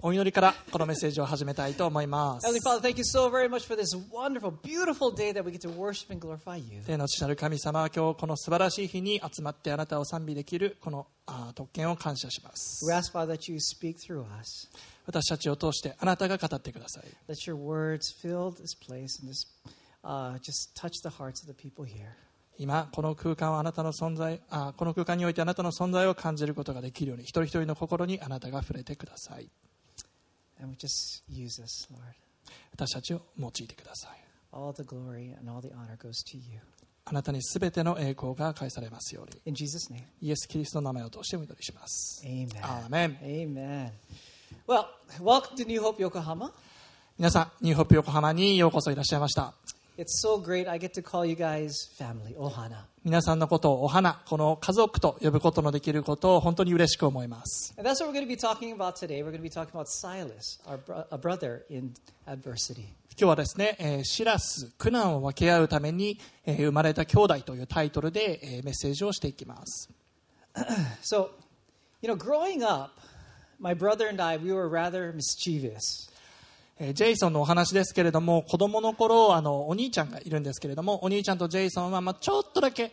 [0.00, 2.46] お祈りからこのメッセージを始めたいと思います。
[6.86, 11.06] 天の父なる神様は今日この素晴らしい日に集まってあなたを賛美できるこの
[11.54, 12.86] 特権を感謝します。
[15.06, 17.04] 私たちを通してあなたが語ってください。
[22.58, 29.48] 今この空間をあなたの存在あこの空間においてあなたの存在を感じることができるように一人一人の心にあなたが触れてください
[30.60, 32.14] And we just use this, Lord.
[32.72, 36.60] 私たちを用いてください All the glory and all the honor goes to you.
[37.06, 42.48] あなたに全ての栄光が返されますように In Jesus' name, イエス・キリストの名前を通してお祈りします amen.
[42.62, 43.90] アーメン Amen.
[44.66, 44.86] Well,
[45.20, 46.50] welcome to New Hope Yokohama.
[47.18, 49.54] 皆さんニューホップ横浜にようこそいらっしゃいました
[53.04, 57.72] 皆さんのことをお花、この家族と呼ぶことのできることを本当に嬉しく思います。
[57.76, 57.84] 今
[63.16, 69.88] 日はですね、シラス、苦難を分け合うために生まれた兄弟というタイトルでメッセージをしていきます。
[71.02, 71.30] so,
[72.02, 72.90] you know, growing up,
[73.60, 76.12] my brother and I, we were rather mischievous.
[76.78, 82.92] えージェイソンのお話ですけれども子供の頃あのお兄ちゃんがいるんですけれどもお兄ちゃんとジェイソンは、まあ、ちょっとだけ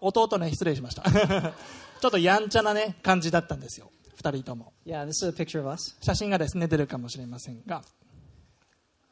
[0.00, 1.02] 弟ね失礼しました。
[2.00, 3.90] ちょっとやんちゃな、ね、感じだったんですよ。
[4.20, 4.72] 2人とも。
[4.86, 5.96] Yeah, this is a picture of us.
[6.00, 7.82] 写真がですね出るかもしれませんが。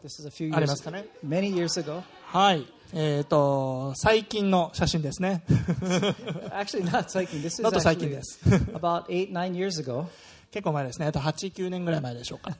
[0.03, 2.03] This is a few あり years, ますかね？many years ago.
[2.27, 2.67] はい。
[2.93, 5.43] えー、と最近の写真ですね。
[6.53, 7.43] Actually, not psychic.
[7.43, 8.39] This is もっと最近です。
[8.75, 10.07] about eight, nine years ago.
[10.51, 11.07] 結構前ですね。
[11.07, 12.57] あと89年ぐらい前でしょうか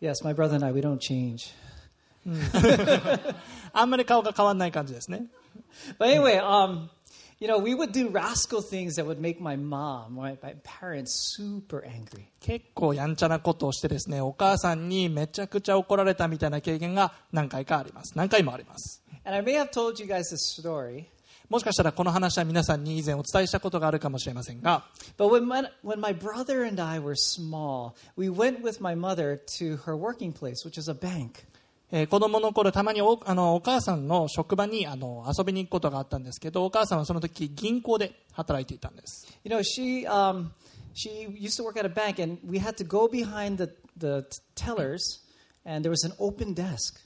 [0.00, 1.52] Yes, my brother and I, we don't change.
[3.72, 5.26] あんまり顔が変わらない感じですね
[5.98, 6.88] But anyway, um,
[7.38, 11.34] you know, we would do rascal things that would make my mom, my, my parents,
[11.36, 12.28] super angry.
[12.40, 21.06] 結構やんちゃなことをしてですねお母さんにめちゃくちゃ怒られたみたいな経験が何回かあります何回もあります And I may have told you guys this story,
[21.48, 24.84] もしかしたらこの話は皆さんに以前お伝えしたことがあるかもしれませんが
[25.18, 25.28] 子
[32.18, 33.18] 供の頃たまにお,
[33.60, 39.28] 母さんの職場にあの遊びに行くことがあったんですけどお母さんはその時銀行で働いていたんです。
[39.44, 40.50] You know, she, um,
[40.94, 43.58] she used to work at a bank and we had to go behind
[43.98, 45.20] the tellers
[45.64, 47.00] and there was an open desk.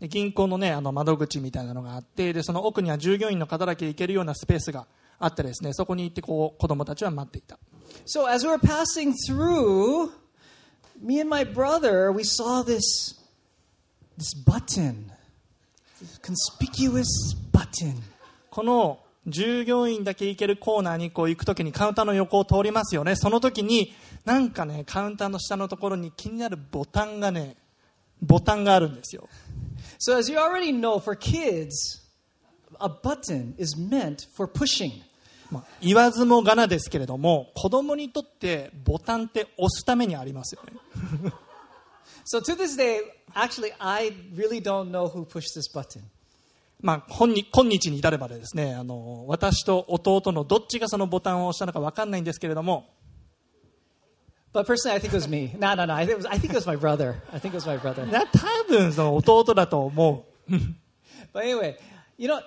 [0.00, 4.86] で銀行の,、ね、あの窓口みたいなのがあってでその奥には従業員の方だけ行けるようなスペースが
[5.18, 7.58] あってですねそこに行ってこう子供たちは待っていた。
[8.06, 10.10] So as we were passing through,
[11.00, 13.18] me and my brother, we saw this
[14.16, 15.10] this button,
[16.00, 17.06] this conspicuous
[17.52, 17.94] button.
[18.50, 23.16] この従業員だけ行けるコーナーにこう行くときにカウンターの横を通りますよね。
[23.16, 23.94] その時に
[24.24, 27.56] なんかねカウンターの下のところに気になるボタンがね
[28.22, 29.28] ボタンがあるんですよ
[29.98, 32.00] So as you already know, for kids,
[32.80, 35.02] a button is meant for pushing.
[35.50, 41.32] まあ、言わずもがなですけれども子供にとってボタンって押すためにありますよね
[42.30, 43.00] So to this day,
[43.34, 46.02] actually, I really don't know who pushed this button.
[46.80, 52.90] まあ、本に今日に至ればですねあの私と弟のどっちがそのボタンを押したのか分かんないんですけれども
[54.53, 55.55] But personally, I think it was me.
[55.57, 55.93] No, no, no.
[55.95, 57.15] I think it was, I think it was my brother.
[57.33, 58.05] I think it was my brother.
[58.05, 60.53] な多分その弟だと思う
[61.33, 61.75] But anyway,
[62.17, 62.39] you know,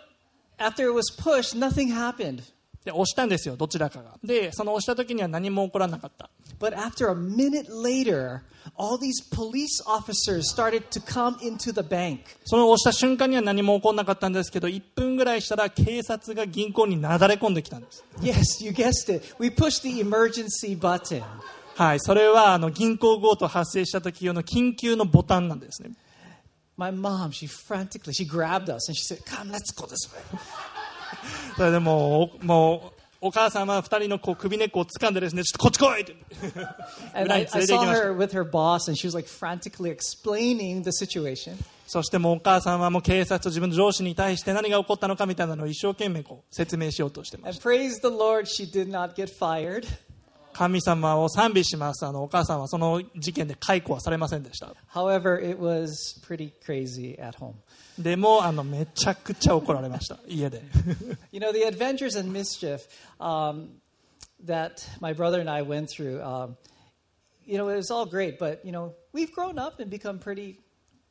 [0.58, 2.42] after it was pushed, nothing happened.
[2.84, 8.42] で押したんですよどちらかがでその押した時には何も起こらなかった But after a minute later,
[8.78, 12.20] all these police officers started to come into the bank.
[12.44, 19.34] その押した瞬間には何も起こらなかったんですけど1分ぐらいしたら警察が銀行になだれ込んできたんです Yes, you guessed it.
[19.40, 21.24] We pushed the emergency button.
[21.75, 25.91] はいそれはあの銀行強盗発生した時用の緊急のボタンなんですね
[26.77, 30.19] My mom, she frantically, she grabbed us and she said, "Come, let's go this way."
[31.55, 36.15] それでもうおもうお母さんは2人のこう首根っこを掴んでですねちょっとこっち来いって
[37.13, 40.81] And I, 裏に連れて行 saw きました her with her boss, and she was like frantically explaining
[40.81, 41.55] the situation.
[41.85, 49.85] そしてもうお母さんはもう警察と自分の上司に対して何が起こったのかみたいなのを一生懸命こう説明しようとしてま And した praise the Lord, she did not get fired.
[50.53, 57.53] 神様を賛美しますあのお母さんはその事件で解雇はされませんでした However, it was pretty crazy at home.
[57.97, 60.61] でもあのめちゃくちゃ怒られました家で
[61.31, 62.87] You know, the adventures and mischief
[63.19, 63.69] um,
[64.45, 66.55] that my brother and I went through, um,
[67.45, 70.59] you know, it was all great, but, you know, we've grown up and become pretty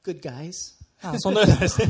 [0.04, 0.76] good guys.
[1.02, 1.88] あそのようなですね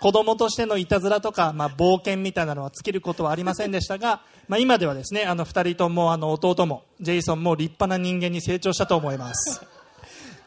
[0.00, 9.60] 子供としてのいたずらとか、まあ、冒険みたいなのは尽きることはありませんでしたが、まあ、今ではですねあの2人ともあの弟もジェイソンも立派な人間に成長したと思います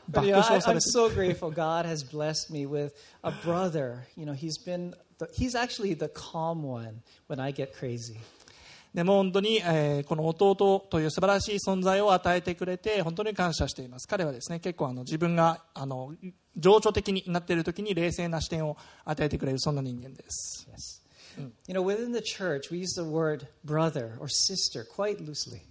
[0.09, 1.51] But 爆 you know, 笑 I, さ I'm so grateful.
[1.51, 2.93] God has blessed me with
[3.23, 4.07] a brother.
[4.17, 8.17] You know, he's been, the, he's actually the calm one when I get crazy.
[8.93, 16.13] でも本当に、えーこの弟という素晴らしい存在を与えてくれて本当に感謝しています彼はですね結構あの自分があの
[16.57, 21.01] 情緒的になっている時に冷静な視点を与えてくれるそんな人間です Yes.
[21.67, 25.61] You know, within the church, we use the word brother or sister quite loosely.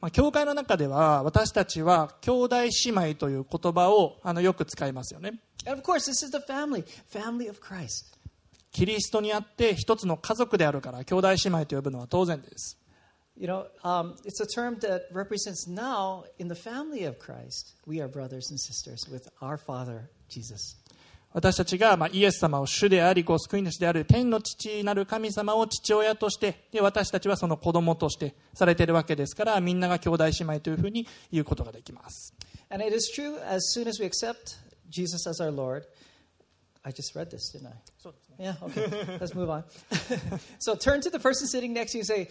[0.00, 8.18] まあ、教会の中では私たちは兄弟姉妹という言葉をあのよく使いますよね And of course, this is the family, family of Christ.
[8.74, 12.76] キリストにあって一つの家族であるから兄弟姉妹と呼ぶのは当然です。
[21.32, 32.34] 私たちがイエス様を主であり、ご救い主である天の父なる神様を父親として、私たちはその子供としてされているわけですから、みんなが兄弟姉妹というふうに言うことができます。
[36.84, 37.72] I just read this, didn't I?
[38.38, 39.18] Yeah, okay.
[39.20, 39.64] Let's move on.
[40.58, 42.28] so turn to the person sitting next to you and say,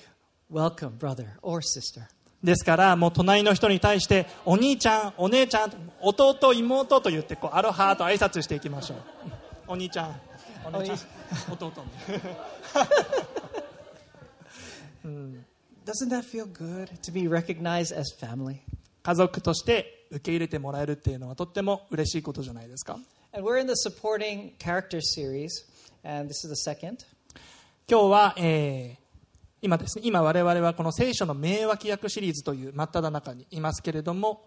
[0.50, 2.08] Welcome, brother or sister.
[2.44, 5.72] ですからもう隣の人に対してお兄ちゃんお姉ちゃん
[6.02, 8.98] 弟妹と言ってこうアロハと挨拶していきましょう
[9.68, 10.22] お兄ちゃん
[10.66, 10.98] お姉ちゃん
[11.54, 11.72] 弟
[15.86, 18.60] Doesn't that feel good to be recognized as family?
[19.04, 23.00] 家族として受け入れてもらえるっていうのはとっても嬉しいことじゃないですか
[23.36, 25.66] And we're in the supporting character series,
[26.04, 27.06] and this is the second.
[27.90, 29.04] 今日は、えー
[29.64, 34.40] 今ですね今我々はこの聖書の名脇役シリーズという真っ只中にいますけれども、はい、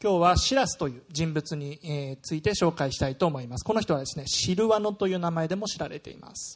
[0.00, 3.64] 今日はシラスという人物について紹介したいと思います。
[3.64, 6.54] この人はですね、シルワノという名前でも知られています。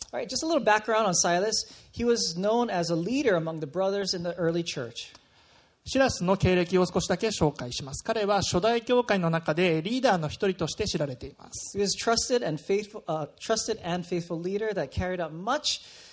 [5.85, 8.05] シラスの経歴を少しだけ紹介します。
[8.05, 11.77] 彼は初代教会の中でリーダーの一人として知られています。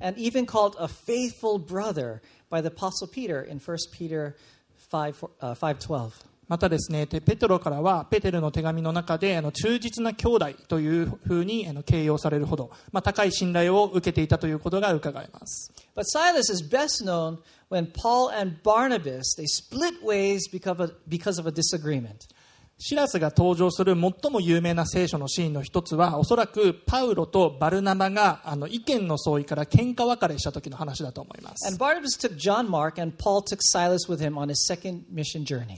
[0.00, 2.20] And even called a faithful brother
[2.50, 4.36] by the apostle Peter in 1 Peter
[4.90, 6.12] 5, uh, 5.12.
[6.48, 17.38] またですねペペテロからはペテルの手紙の中であの忠実な兄弟というふうにあの形容されるほど、まあ、高い信頼を受けていたということが伺えます But Silas is best known
[17.68, 22.28] when Paul and Barnabas they split ways because of, because of a disagreement.
[22.83, 35.03] シラスが登場する最も有名な聖書のシーンの一つはおそらくパウロとバルナバがあの意見の相違から喧嘩別れした時の話だと思います And Barnabas took John Mark and Paul took Silas with him on his second
[35.11, 35.77] mission journey.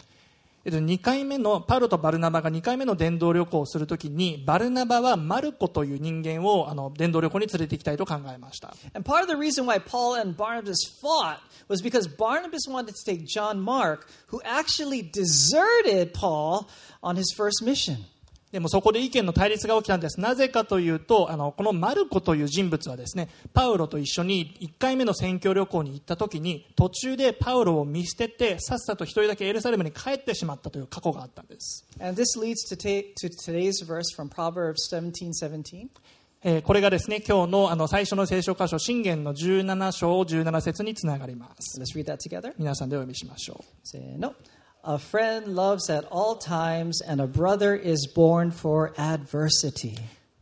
[0.66, 12.96] えっと、2回目のパウロとバルナバが2回目の伝道旅行をするときにバルナバはマルコという人間をあの伝道旅行に連れて行きたいと考えました And part of the reason why Paul and Barnabas fought was because Barnabas wanted
[12.96, 16.70] to take John Mark, who actually deserted Paul
[17.02, 18.06] on his first mission.
[18.54, 35.88] でもそこで意見の対立が起きたんですなぜかというとあのこのマルコという人物はですねパウロと一緒に1回目の宣教旅行に行った時に途中でパウロを見捨ててさっさと一人だけエルサレムに帰ってしまったという過去があったんです And this leads to, today's verse from Proverbs 17 17.
[36.44, 42.54] えーこれがですね今日のあの最初の聖書箇所信玄の17章17節につながります Let's read that together.
[42.60, 44.36] 皆さんでお読みしましょう Say, no.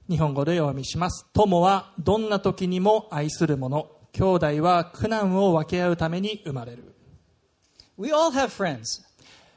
[0.09, 1.27] 日本語で読みします。
[1.31, 3.91] 友はどんな時にも愛するもの。
[4.13, 6.95] 兄弟は苦難を分け合うために生まれる。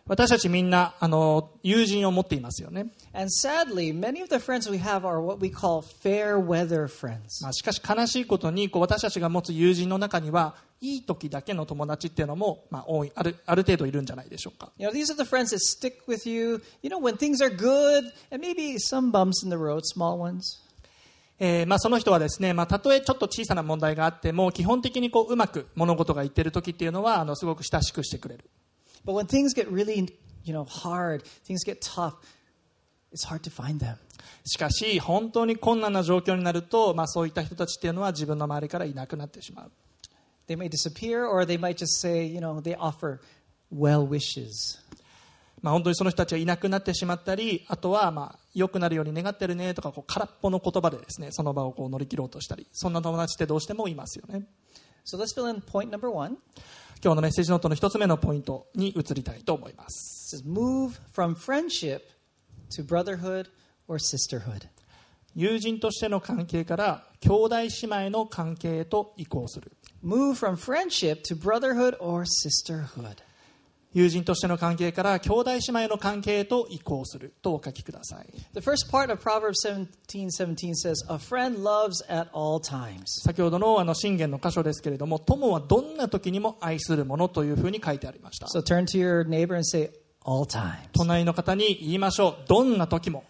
[0.07, 2.89] 私たちみんなあの友人を持っていますよね。
[7.43, 14.71] まあしかし悲しいことに私たちが持つ友人の中にはいい時だけの友達っていうのも、まあ、多いあ,るある程度いるんじゃないでしょうか。
[21.41, 28.45] ええまあ、その人はですね、まあ、たとえちょっと小さな問題があっても、基本的にこう,うまく物事が言ってるときっていうのはあの、すごく親しくしてくれる。
[34.45, 39.73] しかし、本当に困難な状況になると、まあ、そういった人たちっていうのは自分の周りからいなくなってしまう。
[40.47, 43.21] They may disappear, or they might just say, you know, they offer
[43.71, 44.79] well wishes.
[45.63, 54.45] まあ、本当にその人たちはいなくなってしまったりあとはまあ良くなるように願ってるねとかこう空っぽの言葉でですねその場をこう乗り切ろうとしたりそんな友達ってどうしてもいますよね
[55.07, 56.37] So let's fill in point number one.
[57.03, 62.11] 今日のメッセージノートの一つ目のポイントに移りたいと思います says, move from friendship
[62.71, 63.49] to brotherhood
[63.89, 64.69] or sisterhood.
[65.35, 69.73] 友人としての関係から兄弟姉妹の関係へと移行する
[70.05, 73.23] Move from friendship to brotherhood or sisterhood.
[73.95, 83.05] 友人としての関係から兄弟姉妹の関係へと移行するとお書きください The first part of Proverbs 17 17 says, A friend loves at all times.
[83.23, 89.91] 先ほどのあの信玄の箇所ですけれども友はどんな時にも愛するものというふうに書いてありました So turn to your neighbor and say,
[90.27, 90.91] All times.
[90.93, 93.25] 隣の方に言いましょうどんな時も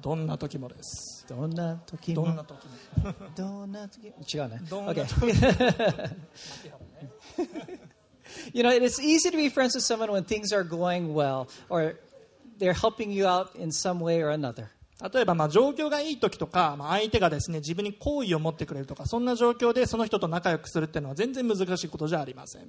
[0.00, 4.60] どんな時もですどんな時もどんな時もどんな時も違うね。
[4.68, 6.10] どんな Okay.
[8.52, 11.94] you know, it's easy to be friends with someone when things are going well or
[12.58, 14.70] they're helping you out in some way or another.
[15.13, 22.63] 例えばまあ状況がいい時とか、まあ、相手がですね自分に好意を持ってくれるとかそんな状況でその人と仲良くするっていうのは全然難しいことじゃありません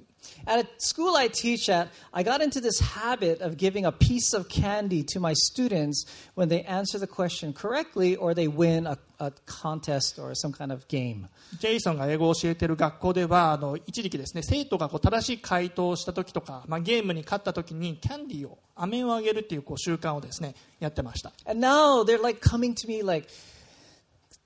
[0.45, 4.35] At a school I teach at, I got into this habit of giving a piece
[4.35, 8.97] of candy to my students when they answer the question correctly or they win a,
[9.23, 11.27] a contest or some kind of game.
[11.59, 23.27] ジェイソンが英語を教えている学校ではあの一時期ですね生徒がこう正しい回答をした時とか、まあ、ゲームに勝った時にキャンディーを飴をあげるっていうこう習慣をですねやってました And now they're like coming to me like,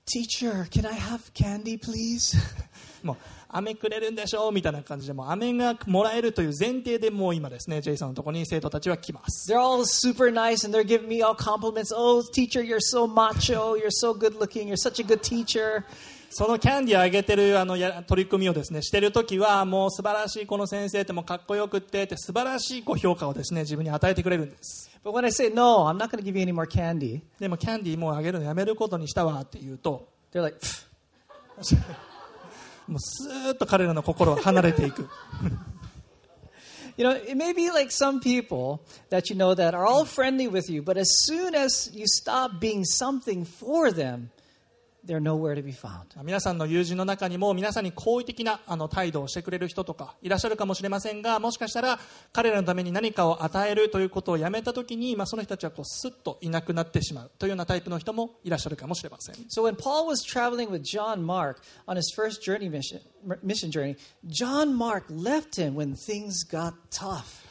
[0.06, 2.34] Teacher, can I have candy, please?
[3.02, 3.16] もう
[3.50, 11.92] 飴くれるんでしょうみたいな感じでもう飴がもらえるという前提でもう今ですねジェイソンのところに生徒たちは来ます They're all super nice and they're giving me all compliments.
[11.94, 13.74] Oh, teacher, you're so macho.
[13.76, 14.68] You're so good looking.
[14.68, 15.84] You're such a good teacher.
[16.30, 27.22] そのキャンディーをあげてるあのや取り組みをですねしてる時はもう素晴らしいこの先生ってもうかっこよくってって素晴らしいこう評価をですね自分に与えてくれるんです But when I say, no, I'm not going to give you any more candy,
[27.40, 30.58] でもキャンディーもうあげるのやめることにしたわって言うと they're like.
[32.87, 35.09] もうスーッと彼らの心は離れていく
[36.97, 40.47] you know, it may be like some people that you know that are all friendly
[40.47, 44.29] with you, but as soon as you stop being something for them,
[46.22, 51.98] 皆さんの友人の中にも皆さんに好意的なあの態度をしてくれる人とかいらっしゃるかもしれませんがもしかしたら
[52.32, 63.00] 彼らのために何かを与えるということをやめた時に、まあ、その人たちはこうスッといなくなってしまうというようなタイプの人もいらっしゃるかもしれません So when Paul was traveling with John Mark on his first journey mission,
[63.42, 67.47] mission journey, John Mark left him when things got tough.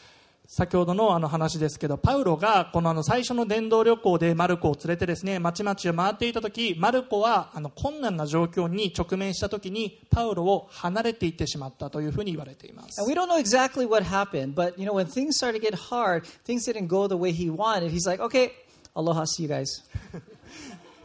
[0.49, 15.75] 先ほどのあの話ですけどパウロがこのあの最初の伝道旅行でマルコを連れてですね町々を回っていた時マルコはあの困難な状況に直面した時にパウロを離れていってしまったというふうに言われています we don't know exactly what happened, but you know when things started to get
[15.75, 17.91] hard, things didn't go the way he wanted.
[17.91, 18.51] He's like, "Okay,
[18.95, 19.67] aloha, see you guys."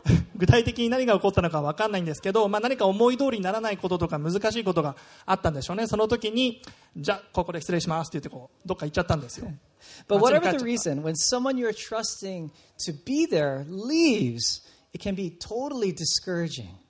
[0.36, 6.62] 具体的に何が起こったのか分かんないんですけど、まあ、何か思い通りにならないこととか難しいことがあったんでしょうねその時に
[6.96, 9.52] じゃあここで失礼しますって言ってこうどっか行っちゃったんですよ
[10.08, 12.50] But whatever the reason, when someone you're trusting
[12.86, 16.82] to be there leaves, it can be totally discouraging.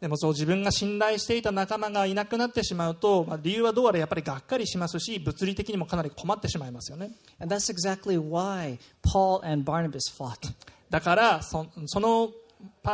[0.00, 10.52] でもそう自分が信頼していた仲間がいなくなってしまうと、まあ、理由はどうあれやっぱりがっかりしますし物理的にもかなり困ってしまいますよね And that's exactly why Paul and Barnabas fought.
[10.90, 12.30] だからそ,その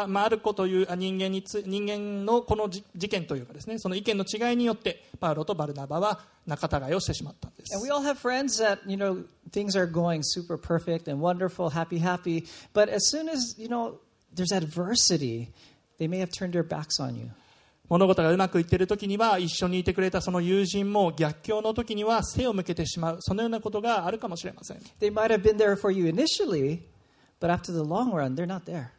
[0.08, 7.76] マルコという人間,につ人間のこの事件というかですねその意見の違いによってパウロとバルナバは仲違いをしてしまったんです。
[17.88, 24.80] 物事がうまくいっている時には一緒にいてくれたその友人も逆境の時には背を向けてしまうそのようなことがあるかもしれません。
[27.41, 28.89] but after the long run, they're not there.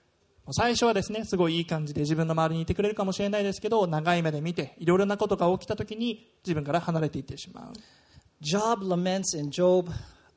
[0.51, 7.73] 最初はですねすごいいい感じで自分の周りにいてくれるかもしれないですけど長い目で見ていろいろなことが起きた時に自分から離れていってしまう
[8.41, 9.91] Job laments in Job,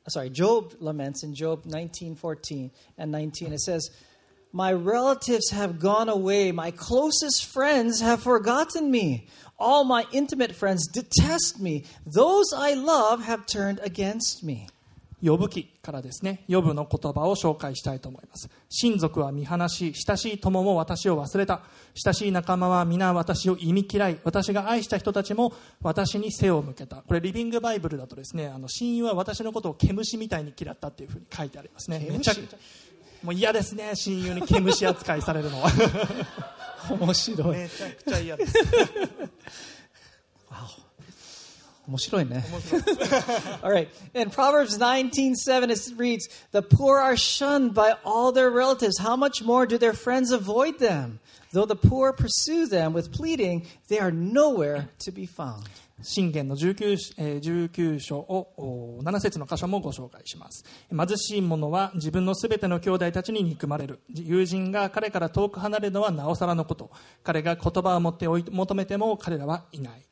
[0.08, 3.52] sorry, Job laments in Job 19:14 and 19.
[3.52, 3.92] It says,
[4.52, 6.52] "My relatives have gone away.
[6.52, 9.28] My closest friends have forgotten me.
[9.56, 11.84] All my intimate friends detest me.
[12.04, 14.66] Those I love have turned against me."
[15.23, 18.49] 呼ぶ記からですね呼ぶの言葉を紹介したいと思います。
[18.69, 21.61] 親族は見放し親しい友も私を忘れた。
[21.95, 24.19] 親しい仲間は皆私を忌み嫌い。
[24.23, 26.97] 私が愛した人たちも私に背を向けた。
[26.97, 32.07] これリビングバイブルだとですねあの親友は私のことを毛虫みたいに嫌ったっていうふうに書いてありますね。
[32.09, 32.57] めちゃくちゃ
[33.23, 35.69] もう嫌ですね親友に毛虫扱いされるのは。
[36.89, 37.57] 面白い。
[37.57, 38.53] めちゃくちゃ嫌です
[41.87, 42.43] 面白いね。
[43.61, 43.87] All right.
[44.13, 49.01] In Proverbs 19:7 it reads, "The poor are shunned by all their relatives.
[49.01, 51.19] How much more do their friends avoid them?
[51.53, 55.63] Though the poor pursue them with pleading, they are nowhere to be found."
[56.03, 60.63] 信玄の 19,、えー19章をお7節の箇所もご紹介します
[60.95, 66.91] 貧しい者は自分のすべての兄弟たちに憎まれる友人が彼から遠く離れるのはなおさらのこと
[67.23, 70.07] 彼が言葉を持って追い求めても彼らはいない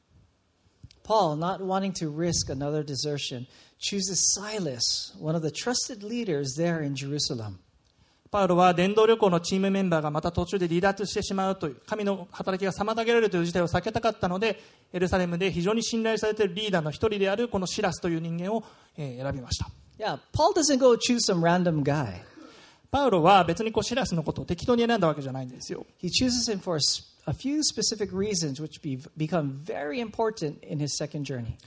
[8.31, 14.59] パウロは伝道旅行のチームメンバーがまた途中で離脱してしまうという神の働きが妨げられるという事態を避けたかったので
[14.91, 18.63] エルサレムで非常に信頼されているリーダーの一人であるこのシラスという人間を
[18.97, 19.69] 選びました。
[22.89, 25.85] パウロは別にこうシラスのことを適当に選んだわけじゃないんですよ。
[27.25, 31.57] A few specific reasons which be, become very important in his second journey.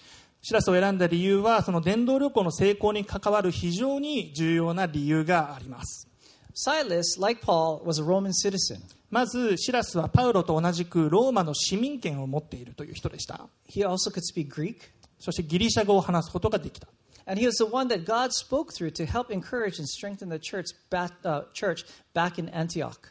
[0.41, 6.07] シラスを選んだ理由はその伝道旅行の成功に関わる非常に重要な理由があります
[6.55, 8.81] Silas, like Paul, was a Roman citizen.
[9.11, 14.77] まずシラスはパウロと同じくローマの市民権を持っているという人でした He also could speak Greek.
[15.19, 16.87] そしてギリシャ語を話すことができた
[17.27, 20.39] And he was the one that God spoke through to help encourage and strengthen the
[20.39, 21.85] church back, uh, church
[22.15, 23.11] back in Antioch.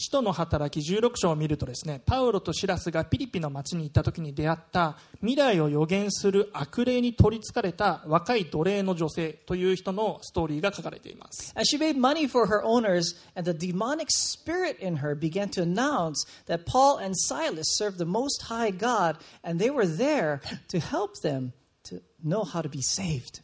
[0.00, 15.50] 使徒の働き16章を見るとですねパウロとシラスがピリピの町に行った時に出会った未来を予言する悪霊に取りつかれた若い奴隷の女性という人のストーリーが書かれています And she made money for her owners, and the demonic spirit in her began
[15.50, 20.40] to announce that Paul and Silas served the Most High God, and they were there
[20.68, 21.52] to help them
[21.84, 23.40] to know how to be saved.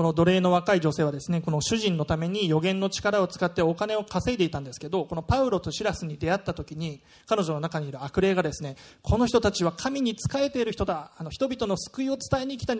[0.00, 12.76] この奴隷の若い女性はですねこの主人のために予言の力を使ってお金を稼いでいたんですけどこのパウロとシラスに出会った時に彼女の中にいる悪霊がですねこの人たちは神に仕えている人だあの人々の救いを伝えに来た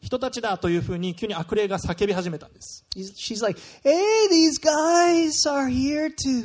[0.00, 6.44] 人たちだというふうに急に悪霊が叫び始めたんです She's like, Hey, these guys are here to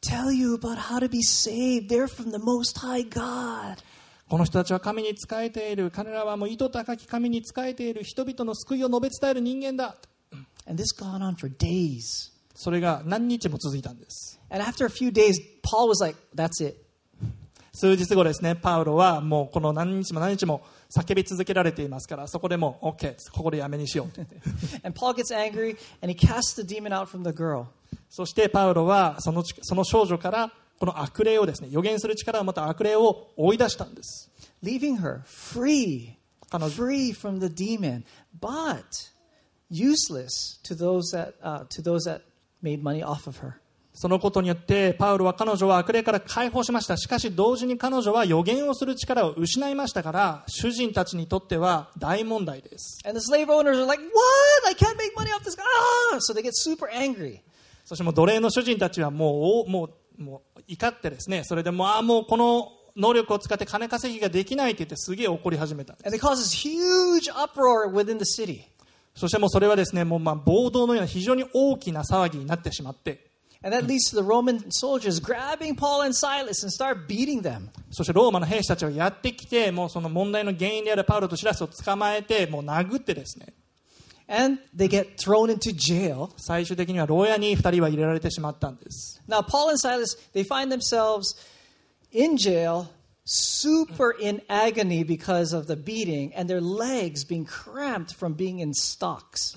[0.00, 1.88] tell you about how to be saved.
[1.88, 3.80] They're from the Most High God.
[4.30, 9.96] この人たちは神に仕えている彼らはもう意図高き神に仕えている人々の救いを述べ伝える人間だ
[10.68, 12.30] And this gone on for days.
[12.54, 16.76] それが何日も続いたんです And after a few days, Paul was like, That's it.
[17.72, 20.62] 数日後ですねパウロはもうこの何日も何日も
[20.96, 24.20] 叫び続けられていますからそこでもう OK ここでやめにしよう
[24.86, 27.66] And Paul gets angry and he casts the demon out from the girl.
[28.08, 34.32] そしてパウロはそのちその少女からこの悪霊をですね予言する力はまた悪霊を追い出したんです。
[43.92, 46.96] そのことによって、パウロは彼女を悪霊から解放しました。
[46.96, 53.00] しかし、同時に彼女は予言をする力を失いましたから、主人たちにとっては大問題です。
[57.84, 59.90] そしてもう奴隷の主人たちはもう,もう
[60.20, 68.62] もう怒ってですねそれでもうああもうこの能力を使って金稼ぎができないって言ってすげえ怒り始めた And they cause this huge uproar within the city.
[69.14, 73.26] そしてもうそれはですねもうまあ暴動のような非常に大きな騒ぎになってしまって
[73.62, 77.68] And that leads to the Roman soldiers grabbing Paul and Silas and start beating them.
[77.90, 83.52] そしてローマの兵士たちがやってきてもうその問題の原因であるパウロとシラスを捕まえてもう殴ってですね
[84.29, 86.29] And they get thrown into jail.
[86.37, 91.35] 最終的には牢屋に2人は入れられてしまったんです Now, Paul and Silas, they find themselves
[92.11, 92.87] in jail,
[93.25, 98.73] super in agony because of the beating, and their legs being cramped from being in
[98.73, 99.55] stocks.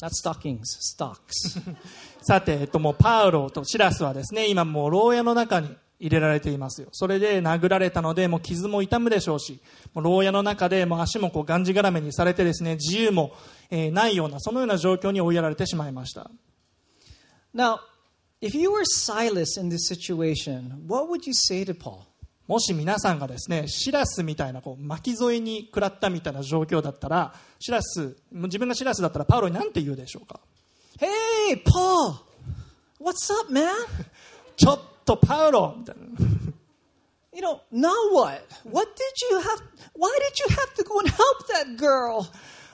[0.00, 1.60] Not stockings, stocks.
[2.22, 9.61] さて、えっと、もうパウロとシラスはですね今もう牢屋の中に 入れられていますよそれで殴られたのでもう傷も痛むでしょうし
[9.93, 13.31] もう牢屋の中でもう足もこうがんじがらめにされてですね自由も、
[13.71, 16.29] えーないようなそのような状況に追いやられてしまいました
[17.55, 17.79] now,
[18.41, 22.01] if you were Silas in this situation, what would you say to Paul?
[22.47, 30.41] もし皆さんがですねシラスみたいなこう巻き添えに食らったみたいな状況だったらシラス自分がシラスだったらパウロに何て言うでしょうか
[30.99, 32.15] ？Hey, Paul,
[32.99, 33.69] what's up, man?
[34.57, 36.03] ちょっとパウロみたいな。
[37.33, 38.43] You know, now what?
[38.63, 39.63] What did you have?
[39.97, 42.25] Why did you have to go and help that girl?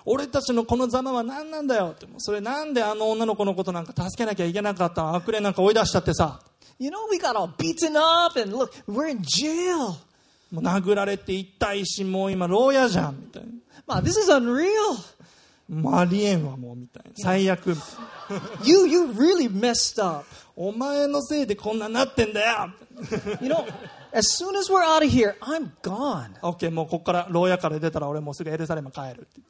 [0.06, 2.08] 俺たちのこのざまは何なんだよって。
[2.18, 6.42] それなんであの女の子のことなんか助けなきゃいけなかったの悪霊なんか追い出しちゃってさ。
[6.78, 9.96] You know, we got all beaten up and look, we're in jail.
[10.52, 13.50] もう殴られて痛いし、もう今牢屋じゃんみたいな。
[13.88, 14.68] Man, this is unreal.
[15.70, 17.12] もうありえんわもうみたいな。
[17.16, 17.76] 最悪。
[18.64, 20.26] You, you really messed up.
[20.56, 22.72] お前のせいでこんなになってんだよ
[23.42, 23.66] You know,
[24.12, 26.32] as soon as we're out of here, I'm gone.
[26.42, 29.42] オッケーもうここから牢屋から出たら俺もうすぐエルサレム帰るって。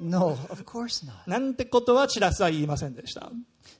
[0.00, 1.28] No, of course not.
[1.30, 3.30] なんてことはシラスは言いませんでした。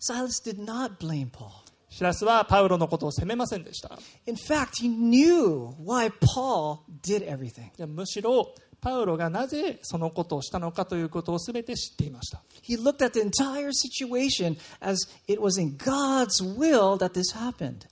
[0.01, 1.51] Silas did not blame Paul.
[1.89, 3.99] シラスはパウロのことを責めませんでした。
[4.27, 7.69] In fact, he knew why Paul did everything.
[7.69, 12.43] いやむしろパウロがなぜそのことをしたのかということを全て知っていました。
[12.63, 17.87] He looked at the entire situation as it was in God's will that this happened.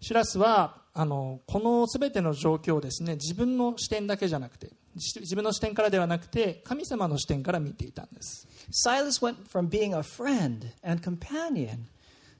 [0.00, 11.86] シラスはあのこの全ての状況をですね自分の視点だけじゃなくて自自分の視点からではなくて神様の視点から見ていたんです Silas went from being a friend and companion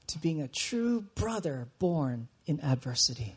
[0.07, 3.35] to being a true brother born in adversity.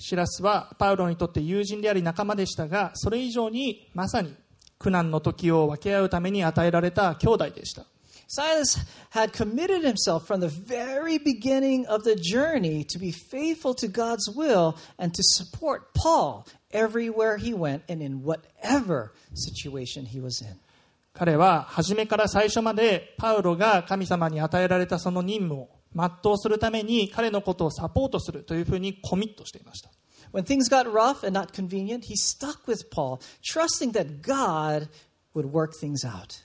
[0.00, 4.34] シラスはパウロにとって友人であり仲間でしたがそれ以上にまさに
[4.78, 7.84] 苦難の時を分け合うために与えられた兄弟でした
[8.26, 8.78] Silas
[9.10, 14.30] had committed himself from the very beginning of the journey to be faithful to God's
[14.30, 20.60] will and to support Paul everywhere he went and in whatever situation he was in.
[21.12, 29.90] 彼は初めから最初までパウロが神様に与えられたその任務を全うするために彼のことをサポートするというふうにコミットしていました
[30.32, 34.88] When things got rough and not convenient, he stuck with Paul, trusting that God
[35.34, 36.44] would work things out.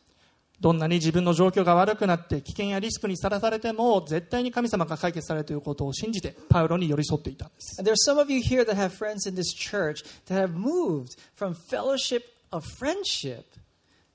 [0.60, 10.53] どんなに自分の状況が悪くなって危険やリスクにさらされても絶対に神様が解決されるということを信じてパウロに寄り添っていたんです And there's some of you here that have friends in this church that have
[10.55, 13.43] moved from fellowship of friendship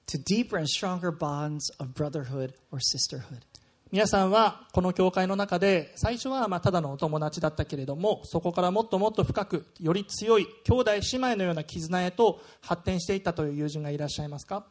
[0.06, 3.44] to deeper and stronger bonds of brotherhood or sisterhood.
[3.92, 14.64] 皆さんはこの教会の中で最初はまあただのお友達だったけれどもそこからもっともっと深くより強い兄弟姉妹のような絆へと発展していったという友人がいらっしゃいますか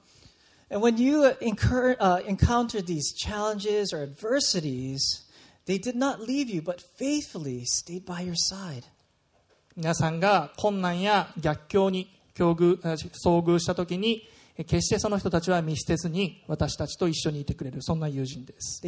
[0.72, 5.00] And when you incur, uh, encountered these challenges or adversities,
[5.66, 8.84] they did not leave you, but faithfully stayed by your side.
[9.76, 18.82] 皆さんが困難や逆境に境遇あ遭遇した時にえ決してその人たちは見捨てずに私たちと一緒にいてくれるそんな友人です。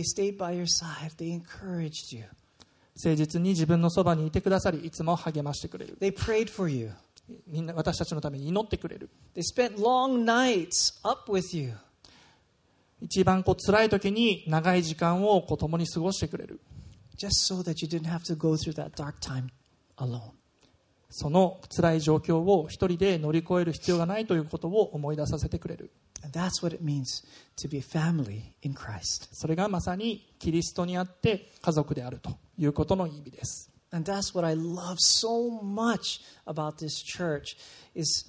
[3.01, 5.97] 誠実に自分のそばにいてくださりいつも励ましてくれる。
[7.47, 9.09] みんな私たちのために祈ってくれる。
[13.01, 16.59] 一番こう辛い時に長い時間をこう共に過ごしてくれる。
[21.11, 25.91] その辛い状況を一人で乗り越える必要がないということを思い出させてくれる
[26.23, 27.23] And that's what it means
[27.57, 29.29] to be a family in Christ.
[29.31, 37.57] それがまさにキリストにあって家族であるということの意味です And that's what I love so much about this church
[37.93, 38.25] is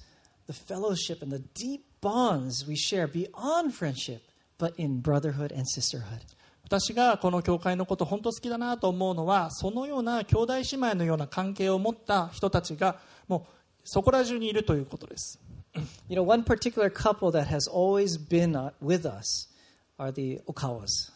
[0.47, 4.23] the fellowship and the deep bonds we share beyond friendship,
[4.57, 6.25] but in brotherhood and sisterhood.
[6.73, 12.95] 私がこの教会のこと本当好きだなと思うのはそのような兄弟姉妹のような関係を持った人たちが
[13.27, 15.39] もうそこら中にいるということです
[16.09, 19.49] You know, one particular couple that has always been with us
[19.99, 21.12] are the Okawas.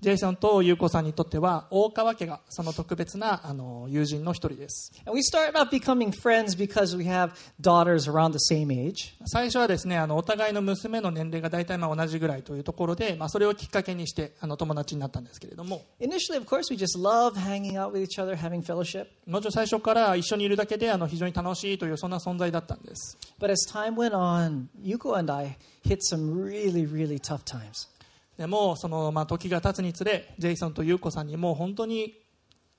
[0.00, 4.92] ジェイソンと優子さんにとっては大川家がその特別なあの友人の一人です。
[9.26, 15.82] 最初はですねあのお互いの娘の年齢が大体まあ同じぐらいというところで、まあ、それをきっかけにしてあの友達になったんですけれども。
[19.26, 23.18] もちろん最初から一緒にいるだけであの非常に楽しいというそんな存在だったんです。
[23.38, 24.68] But as time went on,
[28.40, 32.14] でもその、ま、時が経つにつれジェイソンとユウコさんにもう本当に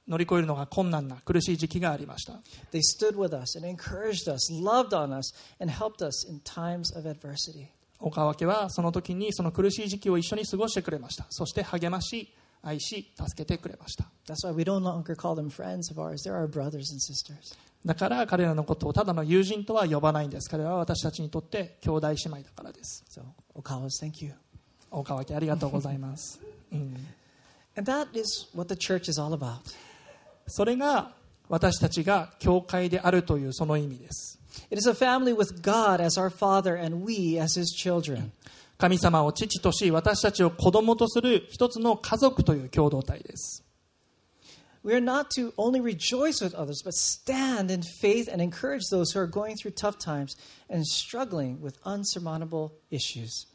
[0.08, 2.34] 乗り越えるのが困難な苦しい時期がありました。
[2.34, 4.52] Us, us,
[8.34, 11.28] 家はその時にその苦しい時期を一緒に過ごしてくれました。
[11.30, 14.06] そして励まし愛し助けてくれました。
[17.86, 23.06] だから彼らのことをただの友人とは呼ばないんです彼は私たちにとって兄弟姉妹だからです、
[23.54, 24.26] お川は thank
[24.92, 26.40] 大川家ありがとうございます、
[26.72, 27.08] うん、
[27.78, 29.60] And that is what the church is all about.
[30.48, 31.14] それが
[31.50, 38.32] 私たちが教会であるというその意味です It is a family with God as our Father and we as His children.
[38.78, 43.64] 神様を父とし私たちを子供とする一つの家族という共同体です
[44.84, 49.12] we are not to only rejoice with others, but stand in faith and encourage those
[49.12, 50.36] who are going through tough times
[50.70, 53.46] and struggling with unsurmountable issues.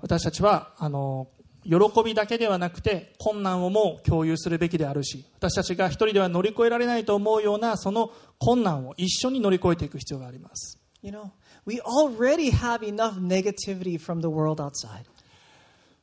[0.00, 1.28] 私たちはあの
[1.64, 11.30] 喜びだけではなくて困難をも共有するべきであるし私たちが一人では乗り越えられないと思うようなその困難を一緒に乗り越えていく必要があります You know,
[11.64, 15.04] we already have enough negativity from the world outside.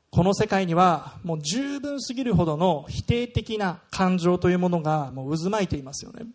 [0.09, 6.25] この世界にはもう十分すぎるほどの否定的な感情というものがもう渦巻いていますよね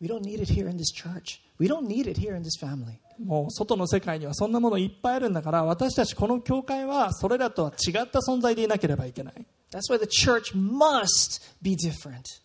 [0.00, 1.40] We don't need it here in this church.
[1.60, 2.98] We don't need it here in this family.
[3.18, 9.34] もう外の世界にはそんなものいっぱいあるんだから私たちこの教会はそれらとは違った存在でいなければいけない
[9.72, 12.42] That's why the church must be different.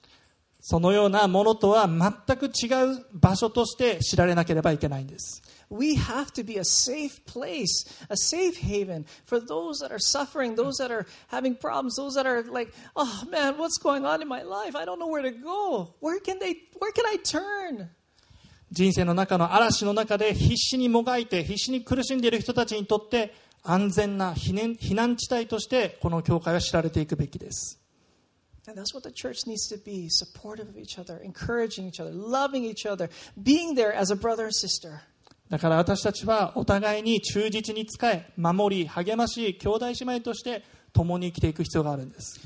[0.69, 2.67] そのようなものとは全く違
[2.99, 10.55] う場所として知られなければいけないんです We have to be a safe place, a safe haven for those that are suffering,
[10.55, 14.29] those that are having problems, those that are like, oh man, what's going on in
[14.29, 14.75] my life?
[14.75, 15.93] I don't know where to go.
[15.99, 17.89] Where can they where can I turn?
[18.71, 27.79] 人生の中の嵐の中で必死にもがいて必死に苦しんでいる人たちにとって安全な避難,地帯としてこの教会は知られていくべきです。
[35.49, 42.41] だから私たちはお互いに忠実に仕え、守り、励ましい、兄弟姉妹として共に生きていく必要があるんです。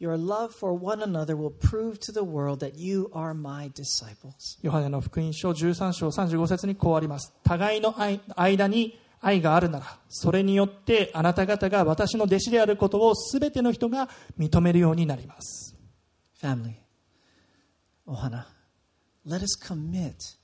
[0.00, 4.58] Your love for one another will prove to the world that you are my disciples.
[4.62, 15.74] ヨハネの福音書13章35節にこうあります互いの愛間に愛があるならそれによってあなた方が私の弟子であることを全ての人が認めるようになります
[16.40, 16.76] Family,
[18.06, 18.44] Ohana,
[19.26, 20.36] let us commit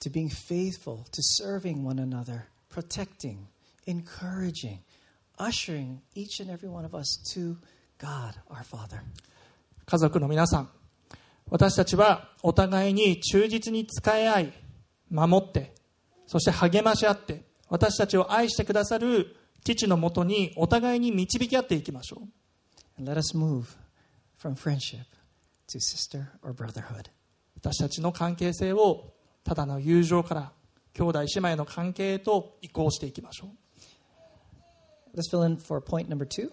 [0.00, 3.48] to being faithful, to serving one another, protecting,
[3.86, 4.80] encouraging,
[5.38, 7.56] ushering each and every one of us to
[7.99, 9.01] God our Father.
[9.85, 10.69] 家族の皆さん
[11.49, 14.53] 私たちはお互いに忠実に仕え合い
[15.09, 15.73] 守って
[16.25, 22.27] そして励まし合って私たちを愛してくださる父のもとにお互いに導き合っていきましょう
[22.97, 23.65] And let us move
[24.41, 25.05] from friendship
[25.67, 27.09] to sister or brotherhood.
[27.55, 30.51] 私たちの関係性をただの友情から
[30.93, 33.49] 兄弟姉妹の関係へと移行していきましょう
[35.17, 36.51] Let's fill in for point number two.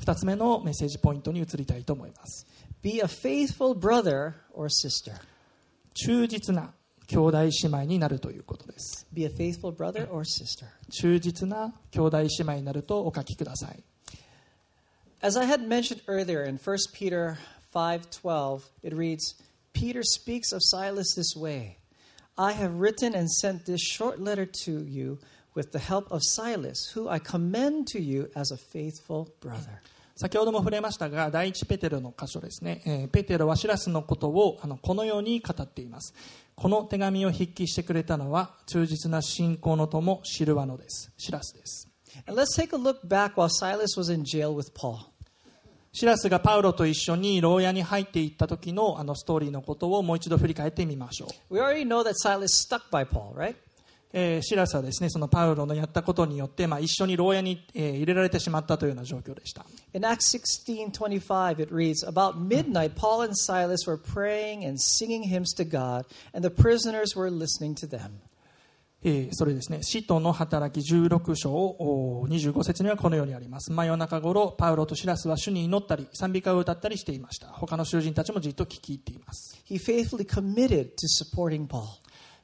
[0.00, 2.46] 2つ目のメッセージポイントに移りたいと思います
[2.82, 5.12] Be a faithful brother or sister.
[5.94, 6.72] 忠実な
[7.06, 10.66] 兄弟姉妹になるということです Be a faithful brother or sister.
[10.90, 13.82] 忠実な兄弟姉妹になるとお書きください
[15.22, 17.36] As I had mentioned earlier in 1 Peter
[17.74, 19.34] 5:12, it reads,
[19.74, 21.76] Peter speaks of Silas this way:
[22.40, 25.18] I have written and sent this short letter to you
[25.54, 29.82] with the help of Silas, who I commend to you as a faithful brother.
[30.16, 36.14] 先ほども触れましたが第一ペテロの箇所ですね、えーペテロはシラスのことをあのこのように語っています
[36.54, 41.88] この手紙を筆記してくれたのは忠実な信仰の友シルワノですシラスです
[42.26, 45.10] And let's take a look back while Silas was in jail with Paul.
[45.92, 53.56] シラスがパウロと一緒に牢屋に入っていった時のあのストーリーのことをもう一度振り返ってみましょう We already know that Silas stuck by Paul, right?
[54.12, 65.24] えーシラスはですねそのパウロのやったことによって、まあ、一緒に牢屋に、えー入れられてしまったというような状況でした In Acts 16:25 it reads about midnight Paul and Silas were praying and singing
[65.24, 68.20] hymns to God and the prisoners were listening to them.
[69.02, 81.84] えーそれですね使徒の働き16章お25節にはこのようにあります真夜中頃パウロとシラスは主に祈ったり賛美歌を歌ったりしていました他の囚人たちもじっと聞き入っています He faithfully committed to supporting Paul.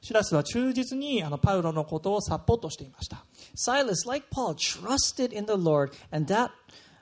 [0.01, 3.23] シラスは忠実にあのパウロのことをサポートしていました
[3.55, 6.49] Silas, like Paul, trusted in the Lord and that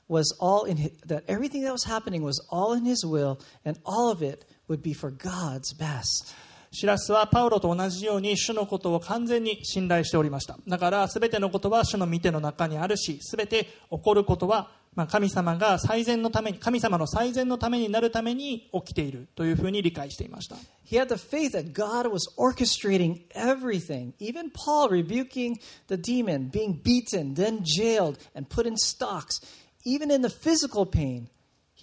[0.08, 3.80] was all in his, that everything that was happening was all in his will and
[3.86, 6.34] all of it would be for God's best.
[6.76, 25.58] シラスはパウロと同じように主のことを完全に信頼しておりましただから全てのことは主の御手の中にあるし全て起こることは、ま、神様が最善のために神様の最善のためになるために起きているというふうに理解していました He had the faith that God was orchestrating everything, even Paul rebuking
[25.88, 29.40] the demon, being beaten, then jailed, and put in stocks.
[29.84, 31.28] Even in the physical pain,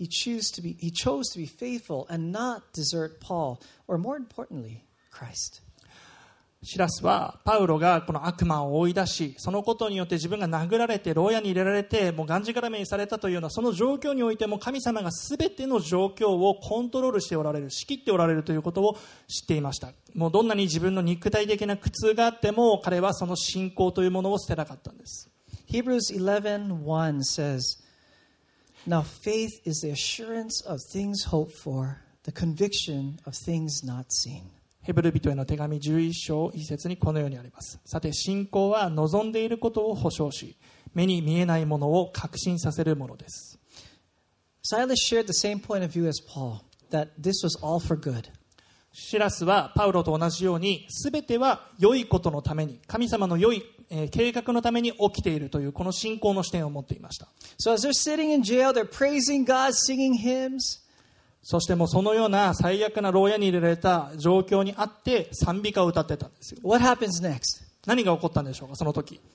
[0.03, 4.17] he, chose to be, he chose to be faithful and not desert Paul, or more
[4.17, 5.63] importantly, Christ.
[6.65, 25.33] シラスはパウロがこの悪魔を追い出しそのことによって自分が殴られて牢屋に入れられてもうがんじがらめにされたというようなその状況においても神様が全ての状況をコントロールしておられる仕切っておられるということを知っていましたもうどんなに自分の肉体的な苦痛があっても彼はその信仰というものを捨てなかったんです
[25.73, 27.83] Hebrews 11:1 says,
[28.88, 34.44] Now, faith is the assurance of things hoped for, the conviction of things not seen.
[34.82, 37.80] ヘブル人への手紙11章1節にこのようにあります。
[37.84, 40.58] さて、信仰は望んでいることを保証し、
[40.94, 43.60] 目に見えないものを確信させるものです。
[44.64, 48.30] Silas shared the same point of view as Paul that this was all for good.
[48.93, 57.29] シラスはパウロと同じように、すべては良いことのために、神様の良い、えー計画のために起きているという、この信仰の視点を持っていました。
[57.59, 60.81] So as they're sitting in jail, they're praising God, singing hymns.
[61.43, 66.61] そしてもうそのような最悪な牢屋に入れられた状況にあって、賛美歌を歌ってたんですよ。
[66.63, 67.63] What happens next?
[67.87, 69.21] 何が起こったんでしょうか、その時。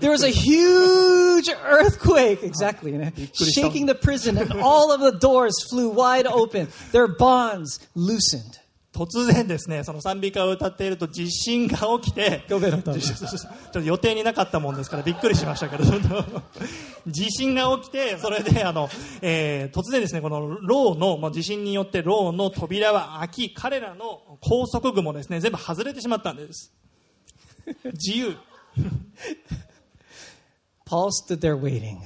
[0.00, 2.92] There was a huge earthquake, exactly,
[3.32, 6.68] shaking the prison, and all of the doors flew wide open.
[6.92, 8.58] Their bonds loosened.
[8.98, 15.84] 突然ですね、その賛美歌を歌っていると地震が起きて、ちょっと予定になかったもんですからびっくりしましたけど、
[17.06, 18.88] 地震が起きて、それであの、
[19.20, 26.72] えー突然ですね、この牢の、まあ、地震によって牢の扉は開き、彼らの拘束具もですね、全部外れてしまったんです。
[27.92, 28.36] 自由。
[30.88, 31.98] Paul stood there waiting.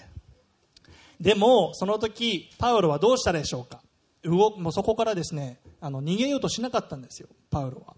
[1.21, 3.81] でも、その時、パウロはどうしたでしょうか？
[4.25, 7.95] 動もうそこからですね、あの逃げようとしなかったんですよ、パウロは。